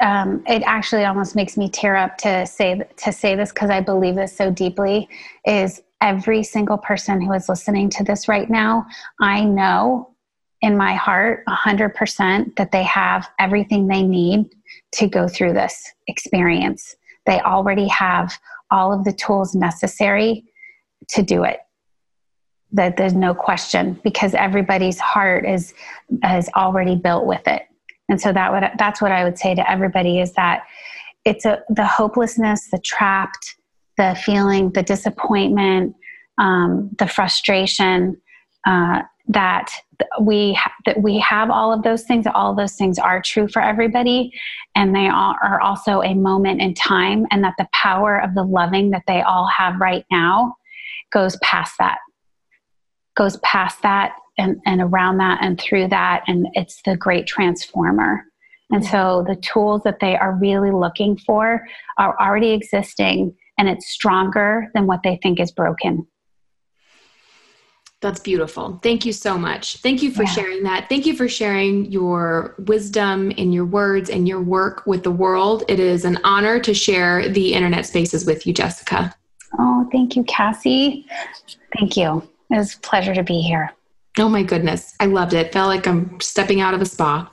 Um, 0.00 0.42
it 0.46 0.62
actually 0.64 1.04
almost 1.04 1.36
makes 1.36 1.56
me 1.56 1.68
tear 1.68 1.96
up 1.96 2.16
to 2.18 2.46
say 2.46 2.82
to 2.96 3.12
say 3.12 3.34
this 3.34 3.52
because 3.52 3.70
I 3.70 3.80
believe 3.80 4.16
this 4.16 4.36
so 4.36 4.50
deeply. 4.50 5.08
Is 5.46 5.82
every 6.00 6.42
single 6.42 6.78
person 6.78 7.20
who 7.20 7.32
is 7.32 7.48
listening 7.48 7.90
to 7.90 8.04
this 8.04 8.28
right 8.28 8.48
now, 8.48 8.86
I 9.20 9.44
know 9.44 10.14
in 10.62 10.76
my 10.76 10.94
heart 10.94 11.44
100% 11.48 12.56
that 12.56 12.72
they 12.72 12.82
have 12.82 13.28
everything 13.38 13.86
they 13.86 14.02
need 14.02 14.50
to 14.92 15.06
go 15.06 15.26
through 15.26 15.54
this 15.54 15.92
experience. 16.06 16.96
They 17.26 17.40
already 17.40 17.88
have 17.88 18.38
all 18.70 18.92
of 18.92 19.04
the 19.04 19.12
tools 19.12 19.54
necessary 19.54 20.44
to 21.08 21.22
do 21.22 21.44
it. 21.44 21.60
That 22.72 22.96
there's 22.96 23.14
no 23.14 23.34
question 23.34 23.98
because 24.04 24.34
everybody's 24.34 25.00
heart 25.00 25.44
is 25.46 25.74
is 26.30 26.48
already 26.54 26.94
built 26.94 27.26
with 27.26 27.46
it. 27.48 27.62
And 28.10 28.20
so 28.20 28.32
that 28.32 28.52
would 28.52 28.64
that's 28.78 29.00
what 29.00 29.12
I 29.12 29.24
would 29.24 29.38
say 29.38 29.54
to 29.54 29.70
everybody 29.70 30.20
is 30.20 30.32
that 30.34 30.64
it's 31.24 31.44
a 31.44 31.62
the 31.68 31.86
hopelessness, 31.86 32.68
the 32.70 32.78
trapped, 32.78 33.56
the 33.96 34.18
feeling, 34.24 34.70
the 34.72 34.82
disappointment, 34.82 35.94
um, 36.38 36.90
the 36.98 37.06
frustration, 37.06 38.20
uh, 38.66 39.02
that 39.28 39.70
we 40.20 40.54
ha- 40.54 40.72
that 40.86 41.00
we 41.00 41.18
have 41.20 41.50
all 41.50 41.72
of 41.72 41.82
those 41.82 42.02
things 42.02 42.26
all 42.34 42.54
those 42.54 42.74
things 42.74 42.98
are 42.98 43.22
true 43.22 43.46
for 43.46 43.62
everybody. 43.62 44.32
And 44.74 44.94
they 44.94 45.06
are 45.06 45.60
also 45.60 46.02
a 46.02 46.14
moment 46.14 46.60
in 46.60 46.74
time 46.74 47.26
and 47.30 47.44
that 47.44 47.54
the 47.58 47.68
power 47.72 48.20
of 48.20 48.34
the 48.34 48.42
loving 48.42 48.90
that 48.90 49.04
they 49.06 49.22
all 49.22 49.46
have 49.46 49.80
right 49.80 50.04
now 50.10 50.56
goes 51.12 51.36
past 51.42 51.74
that 51.78 51.98
goes 53.16 53.36
past 53.38 53.82
that 53.82 54.14
and, 54.40 54.60
and 54.66 54.80
around 54.80 55.18
that 55.18 55.38
and 55.42 55.60
through 55.60 55.88
that 55.88 56.22
and 56.26 56.46
it's 56.54 56.80
the 56.84 56.96
great 56.96 57.26
transformer 57.26 58.24
and 58.72 58.84
so 58.84 59.24
the 59.26 59.34
tools 59.36 59.82
that 59.82 59.98
they 60.00 60.16
are 60.16 60.36
really 60.36 60.70
looking 60.70 61.16
for 61.18 61.66
are 61.98 62.16
already 62.20 62.50
existing 62.50 63.34
and 63.58 63.68
it's 63.68 63.90
stronger 63.90 64.68
than 64.74 64.86
what 64.86 65.02
they 65.02 65.18
think 65.22 65.40
is 65.40 65.52
broken 65.52 66.06
that's 68.00 68.20
beautiful. 68.20 68.80
Thank 68.82 69.04
you 69.04 69.12
so 69.12 69.36
much. 69.36 69.76
Thank 69.78 70.02
you 70.02 70.10
for 70.10 70.22
yeah. 70.22 70.30
sharing 70.30 70.62
that. 70.62 70.88
Thank 70.88 71.04
you 71.04 71.14
for 71.14 71.28
sharing 71.28 71.84
your 71.92 72.54
wisdom 72.60 73.30
and 73.36 73.52
your 73.52 73.66
words 73.66 74.08
and 74.08 74.26
your 74.26 74.40
work 74.40 74.86
with 74.86 75.02
the 75.02 75.10
world. 75.10 75.64
It 75.68 75.78
is 75.78 76.06
an 76.06 76.18
honor 76.24 76.58
to 76.60 76.72
share 76.72 77.28
the 77.28 77.52
internet 77.52 77.84
spaces 77.84 78.24
with 78.24 78.46
you, 78.46 78.54
Jessica. 78.54 79.14
Oh, 79.58 79.86
thank 79.92 80.16
you, 80.16 80.24
Cassy. 80.24 81.06
Thank 81.78 81.98
you. 81.98 82.26
It 82.50 82.56
was 82.56 82.74
a 82.74 82.78
pleasure 82.78 83.14
to 83.14 83.22
be 83.22 83.42
here. 83.42 83.70
Oh 84.20 84.28
my 84.28 84.42
goodness, 84.42 84.94
I 85.00 85.06
loved 85.06 85.32
it. 85.32 85.50
Felt 85.50 85.68
like 85.68 85.86
I'm 85.86 86.20
stepping 86.20 86.60
out 86.60 86.74
of 86.74 86.82
a 86.82 86.84
spa. 86.84 87.30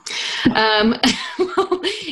Um, 0.54 0.94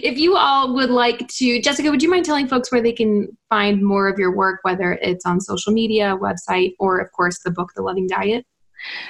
if 0.03 0.19
you 0.19 0.37
all 0.37 0.75
would 0.75 0.91
like 0.91 1.27
to, 1.29 1.63
Jessica, 1.63 1.91
would 1.91 2.03
you 2.03 2.11
mind 2.11 2.27
telling 2.27 2.47
folks 2.47 2.71
where 2.71 2.83
they 2.83 2.93
can 2.93 3.35
find 3.49 3.83
more 3.83 4.07
of 4.07 4.19
your 4.19 4.37
work, 4.37 4.61
whether 4.65 4.93
it's 5.01 5.25
on 5.25 5.41
social 5.41 5.73
media, 5.73 6.15
website, 6.21 6.75
or 6.79 6.99
of 6.99 7.11
course 7.13 7.39
the 7.39 7.51
book, 7.51 7.73
The 7.75 7.81
Loving 7.81 8.07
Diet? 8.07 8.45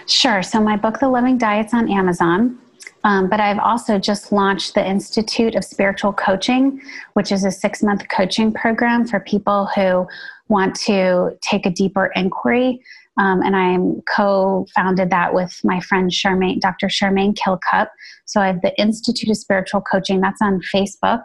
Sure. 0.07 0.41
So 0.41 0.61
my 0.61 0.77
book, 0.77 1.01
The 1.01 1.09
Loving 1.09 1.37
Diet's 1.37 1.75
on 1.75 1.91
Amazon. 1.91 2.61
Um, 3.03 3.29
but 3.29 3.41
I've 3.41 3.59
also 3.59 3.99
just 3.99 4.31
launched 4.31 4.75
the 4.75 4.89
Institute 4.89 5.57
of 5.57 5.65
Spiritual 5.65 6.13
Coaching, 6.13 6.81
which 7.15 7.33
is 7.33 7.45
a 7.45 7.51
six 7.51 7.83
month 7.83 8.09
coaching 8.09 8.53
program 8.53 9.05
for 9.05 9.19
people 9.19 9.69
who 9.75 10.07
want 10.47 10.77
to 10.77 11.37
take 11.43 11.67
a 11.67 11.71
deeper 11.71 12.13
inquiry 12.15 12.81
um, 13.19 13.43
and 13.43 13.57
I 13.57 13.79
co-founded 14.15 15.11
that 15.11 15.33
with 15.35 15.59
my 15.65 15.81
friend 15.81 16.11
Charmaine, 16.11 16.61
Dr. 16.61 16.89
Charmaine 16.89 17.35
Kilcup. 17.35 17.89
So 18.27 18.41
I 18.41 18.47
have 18.49 18.63
the 18.63 18.79
Institute 18.79 19.31
of 19.31 19.37
Spiritual 19.37 19.81
Coaching. 19.81 20.21
That's 20.21 20.43
on 20.43 20.61
Facebook, 20.75 21.23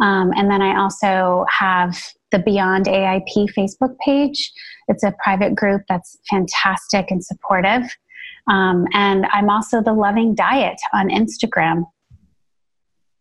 um, 0.00 0.32
and 0.36 0.50
then 0.50 0.62
I 0.62 0.78
also 0.80 1.44
have 1.48 1.96
the 2.30 2.38
Beyond 2.38 2.86
AIP 2.86 3.52
Facebook 3.56 3.96
page. 4.04 4.52
It's 4.88 5.02
a 5.02 5.14
private 5.22 5.54
group 5.54 5.82
that's 5.88 6.16
fantastic 6.28 7.10
and 7.10 7.24
supportive. 7.24 7.82
Um, 8.48 8.86
and 8.94 9.26
I'm 9.32 9.50
also 9.50 9.82
the 9.82 9.92
Loving 9.92 10.34
Diet 10.34 10.80
on 10.92 11.08
Instagram. 11.08 11.84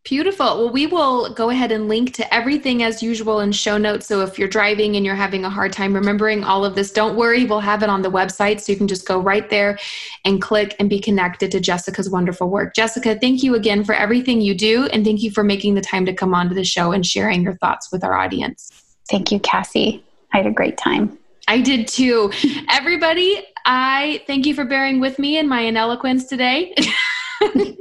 Beautiful. 0.05 0.45
Well, 0.45 0.71
we 0.71 0.87
will 0.87 1.33
go 1.33 1.49
ahead 1.49 1.71
and 1.71 1.89
link 1.89 2.13
to 2.15 2.33
everything 2.33 2.83
as 2.83 3.03
usual 3.03 3.41
in 3.41 3.51
show 3.51 3.77
notes. 3.77 4.07
So 4.07 4.21
if 4.21 4.39
you're 4.39 4.47
driving 4.47 4.95
and 4.95 5.05
you're 5.05 5.13
having 5.13 5.43
a 5.43 5.49
hard 5.49 5.73
time 5.73 5.93
remembering 5.93 6.43
all 6.43 6.63
of 6.63 6.73
this, 6.73 6.91
don't 6.91 7.17
worry. 7.17 7.45
We'll 7.45 7.59
have 7.59 7.83
it 7.83 7.89
on 7.89 8.01
the 8.01 8.09
website. 8.09 8.61
So 8.61 8.71
you 8.71 8.77
can 8.77 8.87
just 8.87 9.05
go 9.05 9.19
right 9.19 9.49
there 9.49 9.77
and 10.23 10.41
click 10.41 10.75
and 10.79 10.89
be 10.89 10.99
connected 10.99 11.51
to 11.51 11.59
Jessica's 11.59 12.09
wonderful 12.09 12.49
work. 12.49 12.73
Jessica, 12.73 13.19
thank 13.19 13.43
you 13.43 13.55
again 13.55 13.83
for 13.83 13.93
everything 13.93 14.39
you 14.39 14.55
do. 14.55 14.85
And 14.87 15.03
thank 15.03 15.21
you 15.21 15.31
for 15.31 15.43
making 15.43 15.75
the 15.75 15.81
time 15.81 16.05
to 16.05 16.13
come 16.13 16.33
onto 16.33 16.55
the 16.55 16.63
show 16.63 16.93
and 16.93 17.05
sharing 17.05 17.43
your 17.43 17.57
thoughts 17.57 17.91
with 17.91 18.03
our 18.03 18.17
audience. 18.17 18.71
Thank 19.09 19.31
you, 19.31 19.39
Cassy. 19.39 20.03
I 20.33 20.37
had 20.37 20.47
a 20.47 20.51
great 20.51 20.77
time. 20.77 21.17
I 21.47 21.61
did 21.61 21.87
too. 21.87 22.31
Everybody, 22.71 23.45
I 23.65 24.23
thank 24.27 24.45
you 24.45 24.53
for 24.53 24.65
bearing 24.65 24.99
with 24.99 25.19
me 25.19 25.37
and 25.37 25.49
my 25.49 25.61
ineloquence 25.61 26.25
today. 26.25 26.73
and 27.41 27.77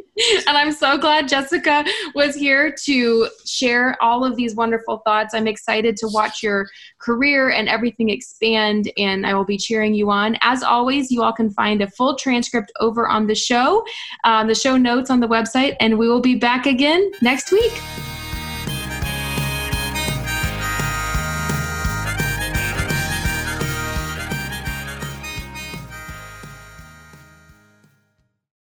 I'm 0.46 0.72
so 0.72 0.98
glad 0.98 1.28
Jessica 1.28 1.84
was 2.14 2.34
here 2.34 2.74
to 2.84 3.28
share 3.44 3.96
all 4.02 4.24
of 4.24 4.36
these 4.36 4.54
wonderful 4.54 4.98
thoughts. 4.98 5.34
I'm 5.34 5.46
excited 5.46 5.96
to 5.98 6.08
watch 6.08 6.42
your 6.42 6.68
career 6.98 7.50
and 7.50 7.68
everything 7.68 8.08
expand, 8.08 8.90
and 8.98 9.26
I 9.26 9.34
will 9.34 9.44
be 9.44 9.58
cheering 9.58 9.94
you 9.94 10.10
on. 10.10 10.36
As 10.40 10.62
always, 10.62 11.10
you 11.10 11.22
all 11.22 11.32
can 11.32 11.50
find 11.50 11.82
a 11.82 11.90
full 11.90 12.16
transcript 12.16 12.72
over 12.80 13.08
on 13.08 13.26
the 13.26 13.34
show, 13.34 13.84
um, 14.24 14.48
the 14.48 14.54
show 14.54 14.76
notes 14.76 15.10
on 15.10 15.20
the 15.20 15.28
website, 15.28 15.76
and 15.80 15.98
we 15.98 16.08
will 16.08 16.20
be 16.20 16.34
back 16.34 16.66
again 16.66 17.10
next 17.22 17.52
week. 17.52 17.72